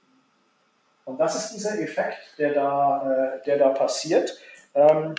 [1.06, 4.38] Und das ist dieser Effekt, der da, äh, der da passiert.
[4.74, 5.14] Ähm,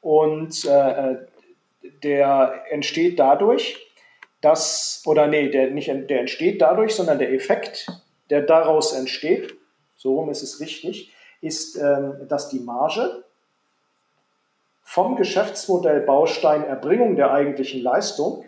[0.00, 1.16] und äh,
[2.02, 3.78] der entsteht dadurch,
[4.40, 7.86] dass, oder nee, der, nicht, der entsteht dadurch, sondern der Effekt,
[8.30, 9.54] der daraus entsteht,
[9.96, 13.22] so rum ist es richtig, ist, ähm, dass die Marge
[14.82, 18.44] vom Geschäftsmodell Baustein Erbringung der eigentlichen Leistung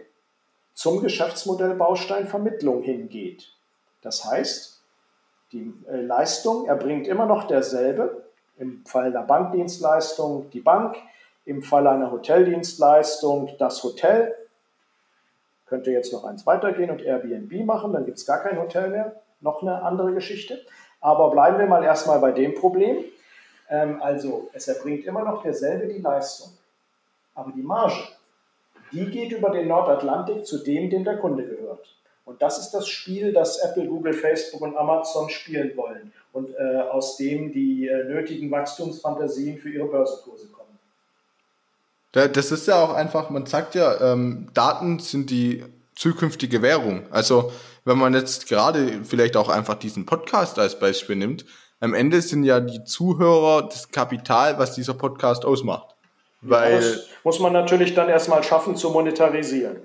[0.77, 3.51] zum Geschäftsmodell Baustein Vermittlung hingeht.
[4.03, 4.83] Das heißt,
[5.53, 8.25] die äh, Leistung erbringt immer noch derselbe,
[8.59, 10.97] im Fall einer Bankdienstleistung die Bank,
[11.47, 14.35] im Fall einer Hoteldienstleistung das Hotel.
[15.65, 19.17] Könnte jetzt noch eins weitergehen und Airbnb machen, dann gibt es gar kein Hotel mehr.
[19.41, 20.61] Noch eine andere Geschichte.
[21.01, 23.03] Aber bleiben wir mal erstmal bei dem Problem.
[23.71, 26.53] Ähm, also, es erbringt immer noch derselbe die Leistung.
[27.35, 27.97] Aber die Marge,
[28.93, 31.87] die geht über den Nordatlantik zu dem, dem der Kunde gehört.
[32.25, 36.81] Und das ist das Spiel, das Apple, Google, Facebook und Amazon spielen wollen und äh,
[36.91, 40.67] aus dem die äh, nötigen Wachstumsfantasien für ihre Börsenkurse kommen.
[42.13, 45.65] Das ist ja auch einfach, man sagt ja, ähm, Daten sind die
[45.95, 47.03] zukünftige Währung.
[47.11, 47.53] Also
[47.85, 51.45] wenn man jetzt gerade vielleicht auch einfach diesen Podcast als Beispiel nimmt,
[51.79, 55.96] am Ende sind ja die Zuhörer das Kapital, was dieser Podcast ausmacht.
[56.49, 59.81] Weil ja, das muss man natürlich dann erstmal schaffen zu monetarisieren.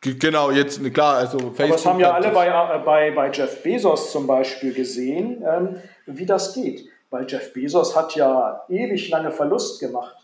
[0.00, 1.58] Genau, jetzt klar, also Facebook.
[1.60, 5.82] Aber das haben ja alle bei, äh, bei, bei Jeff Bezos zum Beispiel gesehen, ähm,
[6.06, 6.88] wie das geht.
[7.10, 10.14] Weil Jeff Bezos hat ja ewig lange Verlust gemacht.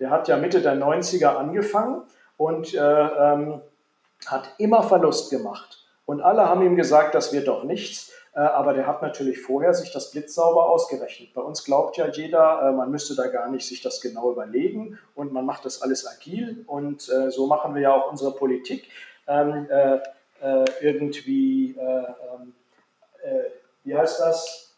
[0.00, 2.02] Der hat ja Mitte der 90er angefangen
[2.36, 3.60] und äh, ähm,
[4.26, 5.78] hat immer Verlust gemacht.
[6.06, 8.10] Und alle haben ihm gesagt, das wird doch nichts.
[8.32, 11.34] Äh, aber der hat natürlich vorher sich das blitzsauber ausgerechnet.
[11.34, 14.98] Bei uns glaubt ja jeder, äh, man müsste da gar nicht sich das genau überlegen
[15.14, 16.64] und man macht das alles agil.
[16.66, 18.88] Und äh, so machen wir ja auch unsere Politik.
[19.26, 19.68] Ähm,
[20.80, 22.54] irgendwie, ähm,
[23.84, 24.74] wie heißt das?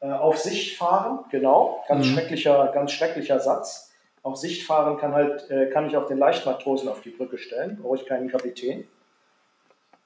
[0.00, 2.12] auf Sicht fahren, genau, ganz mhm.
[2.12, 3.92] schrecklicher, ganz schrecklicher Satz.
[4.22, 7.96] Auf Sicht fahren kann halt, kann ich auch den Leichtmatrosen auf die Brücke stellen, brauche
[7.96, 8.88] ich keinen Kapitän.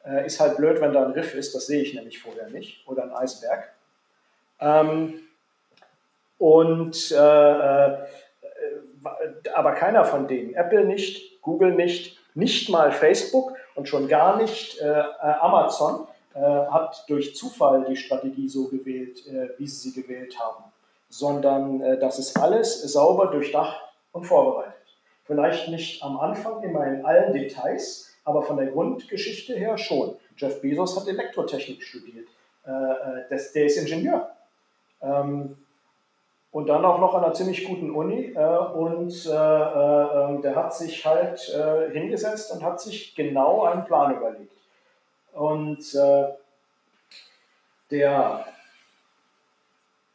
[0.05, 2.87] Äh, ist halt blöd, wenn da ein Riff ist, das sehe ich nämlich vorher nicht,
[2.89, 3.73] oder ein Eisberg.
[4.61, 5.21] Ähm,
[6.39, 7.99] und äh, äh,
[9.55, 14.81] aber keiner von denen, Apple nicht, Google nicht, nicht mal Facebook und schon gar nicht
[14.81, 15.05] äh, äh
[15.41, 19.23] Amazon, äh, hat durch Zufall die Strategie so gewählt,
[19.59, 20.65] wie sie sie gewählt haben,
[21.09, 23.81] sondern das ist alles sauber durchdacht
[24.13, 24.73] und vorbereitet.
[25.25, 30.17] Vielleicht nicht am Anfang immer in allen Details, aber von der Grundgeschichte her schon.
[30.37, 32.29] Jeff Bezos hat Elektrotechnik studiert.
[32.67, 34.31] Äh, äh, das, der ist Ingenieur.
[35.03, 35.57] Ähm,
[36.53, 38.33] und dann auch noch an einer ziemlich guten Uni.
[38.35, 41.41] Äh, und äh, äh ähm, der hat sich halt
[41.93, 44.53] hingesetzt und hat sich genau einen Plan überlegt.
[45.33, 45.95] Und
[47.91, 48.47] der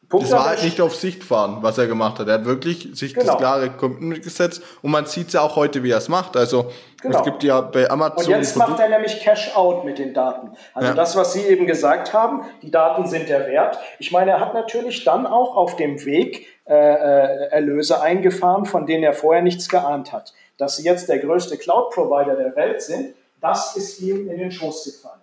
[0.08, 2.28] Punkt das war halt nicht auf Sicht fahren, was er gemacht hat.
[2.28, 3.26] Er hat wirklich sich genau.
[3.26, 6.34] das klare Commitment gesetzt und man sieht es ja auch heute, wie er es macht.
[6.34, 6.70] Also
[7.02, 7.18] genau.
[7.18, 8.24] es gibt ja bei Amazon.
[8.24, 10.52] Und jetzt macht er nämlich Cash Out mit den Daten.
[10.72, 10.94] Also ja.
[10.94, 13.78] das, was Sie eben gesagt haben, die Daten sind der Wert.
[13.98, 18.86] Ich meine, er hat natürlich dann auch auf dem Weg äh, äh Erlöse eingefahren, von
[18.86, 20.32] denen er vorher nichts geahnt hat.
[20.56, 24.84] Dass sie jetzt der größte Cloud-Provider der Welt sind, das ist ihm in den Schoß
[24.84, 25.20] gefallen.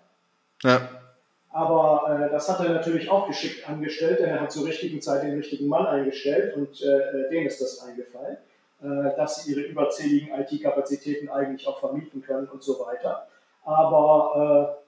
[0.63, 0.81] Ja.
[1.56, 5.24] Aber äh, das hat er natürlich auch geschickt angestellt, denn er hat zur richtigen Zeit
[5.24, 8.36] den richtigen Mann eingestellt und äh, äh dem ist das eingefallen,
[8.84, 13.30] äh, dass sie ihre überzähligen IT-Kapazitäten eigentlich auch vermieten können und so weiter.
[13.64, 14.82] Aber,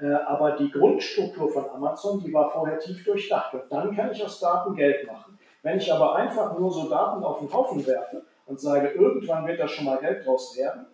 [0.00, 4.12] äh, äh, aber die Grundstruktur von Amazon, die war vorher tief durchdacht und dann kann
[4.12, 5.38] ich aus Daten Geld machen.
[5.62, 9.60] Wenn ich aber einfach nur so Daten auf den Haufen werfe und sage, irgendwann wird
[9.60, 10.86] da schon mal Geld draus werden,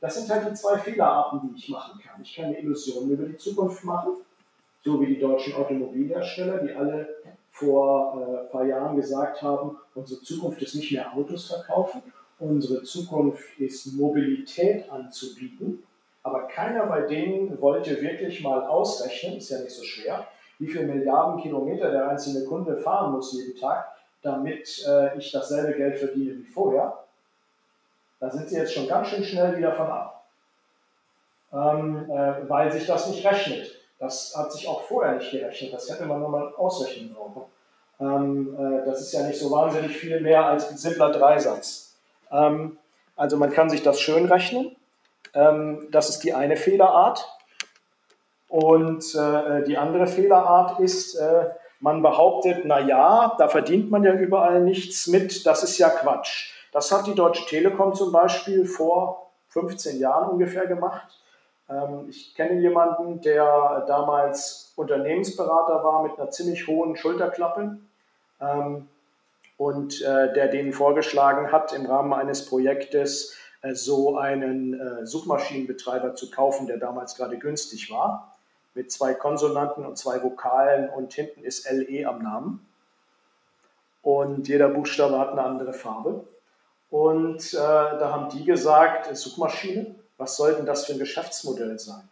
[0.00, 2.20] das sind halt die zwei Fehlerarten, die ich machen kann.
[2.22, 4.16] Ich kann eine Illusion über die Zukunft machen,
[4.82, 7.08] so wie die deutschen Automobilhersteller, die alle
[7.50, 12.02] vor äh, ein paar Jahren gesagt haben, unsere Zukunft ist nicht mehr Autos verkaufen,
[12.40, 15.84] unsere Zukunft ist Mobilität anzubieten.
[16.24, 20.26] Aber keiner bei denen wollte wirklich mal ausrechnen, ist ja nicht so schwer,
[20.58, 23.86] wie viele Milliarden Kilometer der einzelne Kunde fahren muss jeden Tag,
[24.22, 27.03] damit äh, ich dasselbe Geld verdiene wie vorher.
[28.24, 30.24] Da sind sie jetzt schon ganz schön schnell wieder von ab,
[31.52, 33.70] ähm, äh, weil sich das nicht rechnet.
[33.98, 35.74] Das hat sich auch vorher nicht gerechnet.
[35.74, 37.42] Das hätte man nur mal ausrechnen brauchen.
[38.00, 41.98] Ähm, äh, das ist ja nicht so wahnsinnig viel mehr als ein simpler Dreisatz.
[42.32, 42.78] Ähm,
[43.14, 44.74] also man kann sich das schön rechnen.
[45.34, 47.28] Ähm, das ist die eine Fehlerart.
[48.48, 54.14] Und äh, die andere Fehlerart ist, äh, man behauptet, na ja, da verdient man ja
[54.14, 56.53] überall nichts mit, das ist ja Quatsch.
[56.74, 61.20] Das hat die Deutsche Telekom zum Beispiel vor 15 Jahren ungefähr gemacht.
[61.70, 67.78] Ähm, ich kenne jemanden, der damals Unternehmensberater war mit einer ziemlich hohen Schulterklappe
[68.40, 68.88] ähm,
[69.56, 76.16] und äh, der denen vorgeschlagen hat, im Rahmen eines Projektes äh, so einen äh, Suchmaschinenbetreiber
[76.16, 78.34] zu kaufen, der damals gerade günstig war,
[78.74, 82.66] mit zwei Konsonanten und zwei Vokalen und hinten ist LE am Namen.
[84.02, 86.24] Und jeder Buchstabe hat eine andere Farbe.
[86.94, 92.08] Und äh, da haben die gesagt, Suchmaschine, was soll denn das für ein Geschäftsmodell sein?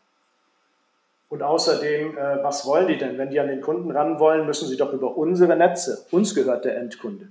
[1.28, 3.16] Und außerdem, äh, was wollen die denn?
[3.16, 6.04] Wenn die an den Kunden ran wollen, müssen sie doch über unsere Netze.
[6.10, 7.28] Uns gehört der Endkunde.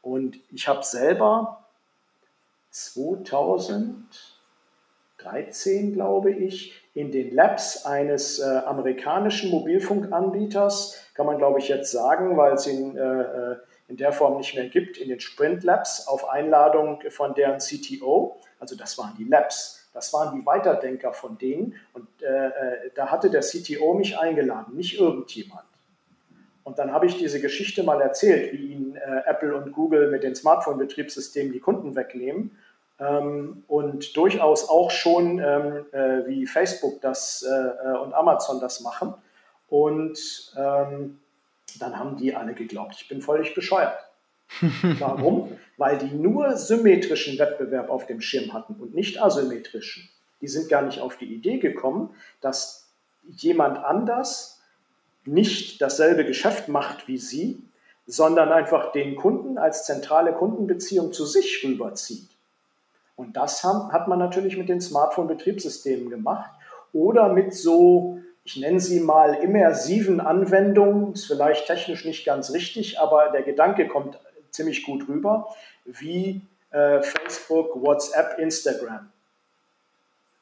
[0.00, 1.62] Und ich habe selber
[2.70, 3.92] 2000,
[5.18, 11.92] 13, glaube ich, in den Labs eines äh, amerikanischen Mobilfunkanbieters, kann man glaube ich jetzt
[11.92, 13.56] sagen, weil es ihn äh, äh,
[13.92, 18.40] in der Form nicht mehr gibt, in den Sprint Labs auf Einladung von deren CTO.
[18.58, 21.74] Also das waren die Labs, das waren die Weiterdenker von denen.
[21.92, 25.66] Und äh, äh da hatte der CTO mich eingeladen, nicht irgendjemand.
[26.64, 30.22] Und dann habe ich diese Geschichte mal erzählt, wie ihnen äh, Apple und Google mit
[30.22, 32.56] den Smartphone-Betriebssystemen die Kunden wegnehmen
[32.98, 38.80] ähm, und durchaus auch schon ähm, äh, wie Facebook das äh, äh, und Amazon das
[38.80, 39.12] machen.
[39.68, 41.18] Und ähm,
[41.78, 43.98] dann haben die alle geglaubt, ich bin völlig bescheuert.
[44.98, 45.56] Warum?
[45.76, 50.08] Weil die nur symmetrischen Wettbewerb auf dem Schirm hatten und nicht asymmetrischen.
[50.40, 52.10] Die sind gar nicht auf die Idee gekommen,
[52.40, 52.90] dass
[53.28, 54.60] jemand anders
[55.24, 57.62] nicht dasselbe Geschäft macht wie sie,
[58.06, 62.28] sondern einfach den Kunden als zentrale Kundenbeziehung zu sich rüberzieht.
[63.14, 66.50] Und das hat man natürlich mit den Smartphone-Betriebssystemen gemacht
[66.92, 72.98] oder mit so, ich nenne sie mal immersiven Anwendungen, ist vielleicht technisch nicht ganz richtig,
[72.98, 74.18] aber der Gedanke kommt
[74.50, 79.10] ziemlich gut rüber, wie äh, Facebook, WhatsApp, Instagram.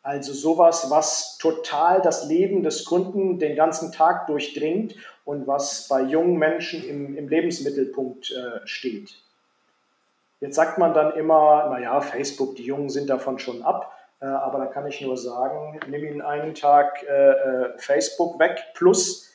[0.02, 4.94] Also sowas, was total das Leben des Kunden den ganzen Tag durchdringt
[5.26, 9.14] und was bei jungen Menschen im, im Lebensmittelpunkt äh, steht.
[10.40, 13.92] Jetzt sagt man dann immer, naja, Facebook, die Jungen sind davon schon ab.
[14.20, 18.58] Äh, aber da kann ich nur sagen, nimm ihnen einen Tag äh, äh Facebook weg
[18.74, 19.28] plus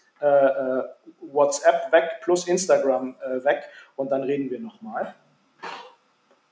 [1.19, 5.13] WhatsApp weg plus Instagram weg und dann reden wir nochmal.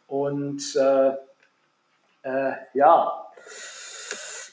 [0.05, 0.75] Und
[2.73, 3.31] ja,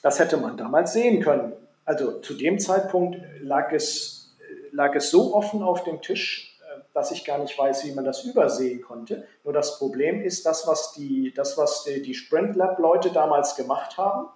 [0.03, 1.53] das hätte man damals sehen können.
[1.85, 4.37] Also zu dem Zeitpunkt lag es,
[4.70, 6.50] lag es so offen auf dem Tisch,
[6.93, 9.26] dass ich gar nicht weiß, wie man das übersehen konnte.
[9.45, 13.97] Nur das Problem ist, das, was die, das, was die, die Sprint Lab-Leute damals gemacht
[13.97, 14.28] haben,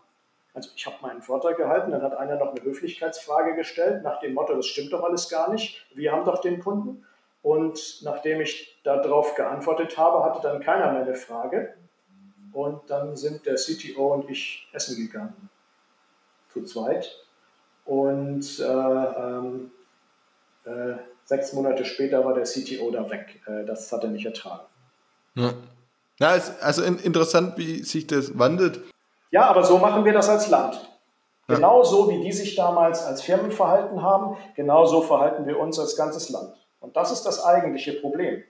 [0.55, 4.35] also ich habe meinen Vortrag gehalten, dann hat einer noch eine Höflichkeitsfrage gestellt, nach dem
[4.35, 7.05] Motto, das stimmt doch alles gar nicht, wir haben doch den Kunden.
[7.43, 11.75] Und nachdem ich darauf geantwortet habe, hatte dann keiner mehr eine Frage.
[12.55, 15.51] Und dann sind der CTO und ich essen gegangen.
[16.49, 17.19] Zu zweit.
[17.85, 19.73] Und äh, ähm,
[20.65, 20.95] äh,
[21.25, 23.41] sechs Monate später war der CTO da weg.
[23.47, 24.65] Äh, das hat er nicht ertragen.
[25.35, 25.55] Ja,
[26.21, 28.81] ja also interessant, wie sich das wandelt.
[29.31, 30.91] Ja, aber so machen wir das als Land.
[31.47, 36.31] Genauso wie die sich damals als Firmen verhalten haben, genauso verhalten wir uns als ganzes
[36.31, 36.55] Land.
[36.81, 38.43] Und das ist das eigentliche Problem,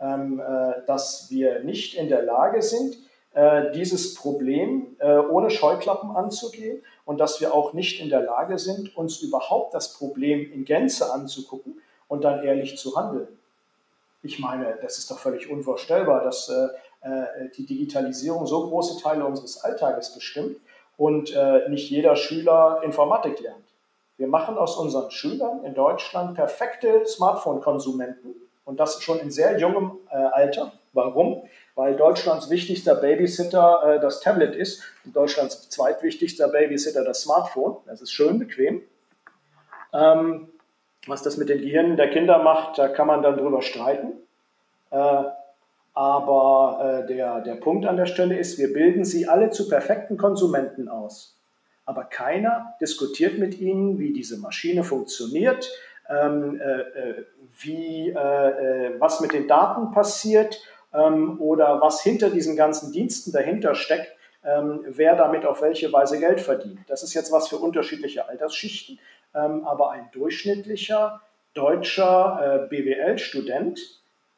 [0.00, 2.96] ähm, äh, dass wir nicht in der Lage sind,
[3.34, 4.96] äh, dieses Problem
[5.30, 9.94] ohne Scheuklappen anzugehen und dass wir auch nicht in der Lage sind, uns überhaupt das
[9.94, 13.28] Problem in Gänze anzugucken und dann ehrlich zu handeln.
[14.22, 16.68] Ich meine, das ist doch völlig unvorstellbar, dass äh,
[17.08, 20.58] äh, die Digitalisierung so große Teile unseres Alltages bestimmt
[20.98, 23.64] und äh, nicht jeder Schüler Informatik lernt.
[24.18, 28.34] Wir machen aus unseren Schülern in Deutschland perfekte Smartphone-Konsumenten
[28.66, 30.72] und das schon in sehr jungem äh, Alter.
[30.92, 31.48] Warum?
[31.76, 37.76] Weil Deutschlands wichtigster Babysitter äh, das Tablet ist und Deutschlands zweitwichtigster Babysitter das Smartphone.
[37.86, 38.82] Das ist schön bequem.
[39.92, 40.48] Ähm,
[41.06, 44.12] was das mit den Gehirnen der Kinder macht, da kann man dann drüber streiten.
[44.90, 45.24] Äh,
[45.94, 50.16] aber äh, der, der Punkt an der Stelle ist, wir bilden sie alle zu perfekten
[50.16, 51.36] Konsumenten aus.
[51.84, 55.68] Aber keiner diskutiert mit ihnen, wie diese Maschine funktioniert,
[56.08, 57.24] ähm, äh,
[57.62, 60.62] wie, was mit den Daten passiert
[60.94, 64.12] ähm, oder was hinter diesen ganzen Diensten dahinter steckt,
[64.44, 66.80] ähm, wer damit auf welche Weise Geld verdient.
[66.88, 68.98] Das ist jetzt was für unterschiedliche Altersschichten,
[69.34, 71.20] ähm, aber ein durchschnittlicher
[71.54, 73.80] deutscher äh, BWL-Student,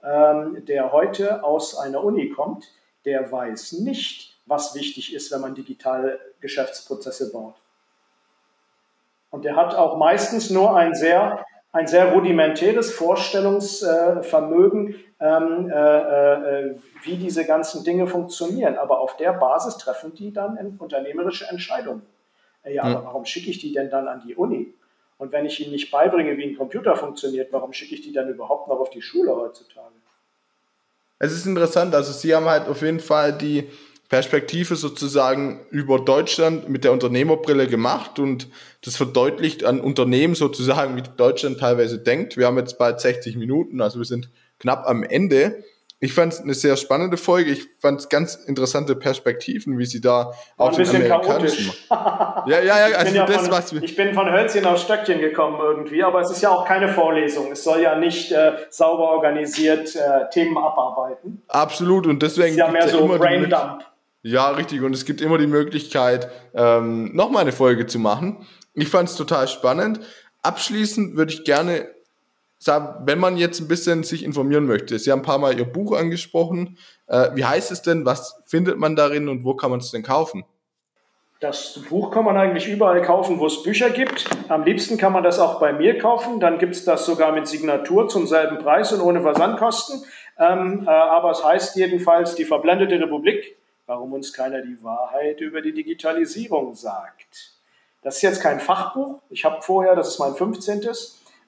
[0.03, 2.66] ähm, der heute aus einer Uni kommt,
[3.05, 7.55] der weiß nicht, was wichtig ist, wenn man digitale Geschäftsprozesse baut.
[9.30, 16.76] Und der hat auch meistens nur ein sehr, ein sehr rudimentäres Vorstellungsvermögen, ähm, äh, äh,
[17.03, 18.76] wie diese ganzen Dinge funktionieren.
[18.76, 22.03] Aber auf der Basis treffen die dann unternehmerische Entscheidungen.
[22.64, 24.72] Ja, aber warum schicke ich die denn dann an die Uni?
[25.22, 28.28] Und wenn ich ihnen nicht beibringe, wie ein Computer funktioniert, warum schicke ich die dann
[28.28, 29.94] überhaupt noch auf die Schule heutzutage?
[31.20, 33.68] Es ist interessant, also Sie haben halt auf jeden Fall die
[34.08, 38.48] Perspektive sozusagen über Deutschland mit der Unternehmerbrille gemacht und
[38.84, 42.36] das verdeutlicht an Unternehmen sozusagen, wie Deutschland teilweise denkt.
[42.36, 45.62] Wir haben jetzt bald 60 Minuten, also wir sind knapp am Ende.
[46.03, 47.53] Ich fand es eine sehr spannende Folge.
[47.53, 51.72] Ich fand es ganz interessante Perspektiven, wie sie da War auf den amerikanischen.
[51.90, 52.96] ja, ja, ja.
[52.96, 56.32] Also ja das, von, was ich bin von Hölzchen auf Stöckchen gekommen irgendwie, aber es
[56.32, 57.53] ist ja auch keine Vorlesung.
[57.53, 61.40] Es soll ja nicht äh, sauber organisiert äh, Themen abarbeiten.
[61.46, 62.48] Absolut und deswegen.
[62.48, 63.84] Es ist ja mehr so Braindump.
[64.22, 64.82] Ja, richtig.
[64.82, 68.44] Und es gibt immer die Möglichkeit, ähm, nochmal eine Folge zu machen.
[68.74, 70.00] Ich fand es total spannend.
[70.42, 71.86] Abschließend würde ich gerne
[72.66, 74.98] wenn man jetzt ein bisschen sich informieren möchte.
[74.98, 76.78] Sie haben ein paar Mal Ihr Buch angesprochen.
[77.06, 78.04] Äh, wie heißt es denn?
[78.04, 80.44] Was findet man darin und wo kann man es denn kaufen?
[81.42, 84.30] Das Buch kann man eigentlich überall kaufen, wo es Bücher gibt.
[84.48, 86.38] Am liebsten kann man das auch bei mir kaufen.
[86.38, 90.04] Dann gibt es das sogar mit Signatur zum selben Preis und ohne Versandkosten.
[90.38, 93.56] Ähm, äh, aber es heißt jedenfalls die verblendete Republik,
[93.86, 97.54] warum uns keiner die Wahrheit über die Digitalisierung sagt.
[98.02, 99.20] Das ist jetzt kein Fachbuch.
[99.28, 100.82] Ich habe vorher, das ist mein 15.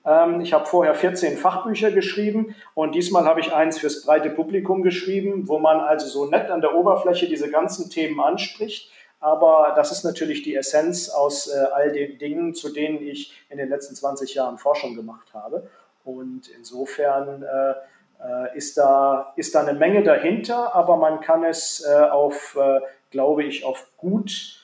[0.05, 4.83] Ähm, ich habe vorher 14 Fachbücher geschrieben und diesmal habe ich eins fürs breite Publikum
[4.83, 8.91] geschrieben, wo man also so nett an der Oberfläche diese ganzen Themen anspricht
[9.25, 13.57] aber das ist natürlich die Essenz aus äh, all den Dingen, zu denen ich in
[13.57, 15.67] den letzten 20 Jahren Forschung gemacht habe.
[16.05, 17.71] Und insofern äh,
[18.23, 22.59] äh, ist, da, ist da eine Menge dahinter, aber man kann es auf,
[23.11, 24.63] glaube ich, auf gut,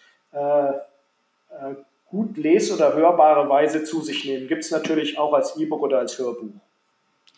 [2.11, 4.49] gut les- oder hörbare Weise zu sich nehmen.
[4.49, 6.51] Gibt es natürlich auch als E-Book oder als Hörbuch.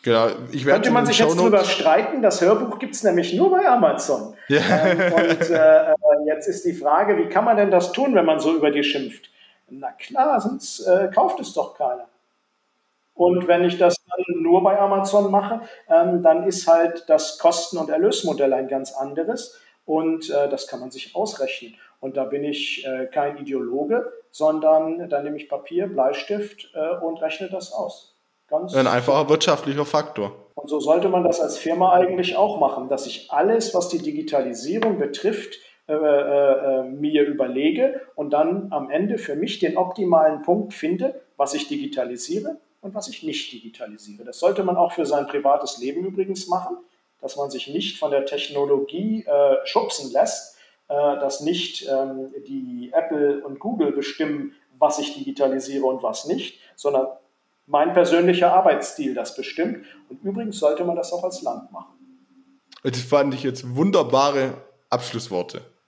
[0.03, 3.65] Genau, ich Könnte man sich jetzt darüber streiten, das Hörbuch gibt es nämlich nur bei
[3.65, 4.33] Amazon.
[4.49, 4.59] Ja.
[4.59, 5.95] Ähm, und äh, äh,
[6.25, 8.83] jetzt ist die Frage, wie kann man denn das tun, wenn man so über die
[8.83, 9.29] schimpft?
[9.69, 12.07] Na klar, sonst äh, kauft es doch keiner.
[13.15, 17.77] Und wenn ich das dann nur bei Amazon mache, ähm, dann ist halt das Kosten-
[17.77, 21.75] und Erlösmodell ein ganz anderes und äh, das kann man sich ausrechnen.
[22.03, 27.21] Und da bin ich äh, kein Ideologe, sondern da nehme ich Papier, Bleistift äh, und
[27.21, 28.17] rechne das aus.
[28.49, 30.33] Ganz ein einfacher wirtschaftlicher Faktor.
[30.53, 33.99] Und so sollte man das als Firma eigentlich auch machen, dass ich alles, was die
[33.99, 35.55] Digitalisierung betrifft,
[35.87, 41.21] äh, äh, äh, mir überlege und dann am Ende für mich den optimalen Punkt finde,
[41.37, 44.25] was ich digitalisiere und was ich nicht digitalisiere.
[44.25, 46.75] Das sollte man auch für sein privates Leben übrigens machen,
[47.21, 50.52] dass man sich nicht von der Technologie äh, schubsen lässt,
[50.93, 57.07] dass nicht ähm, die Apple und Google bestimmen, was ich digitalisiere und was nicht, sondern
[57.65, 59.85] mein persönlicher Arbeitsstil das bestimmt.
[60.09, 61.93] Und übrigens sollte man das auch als Land machen.
[62.83, 64.55] Das fand ich jetzt wunderbare
[64.89, 65.61] Abschlussworte.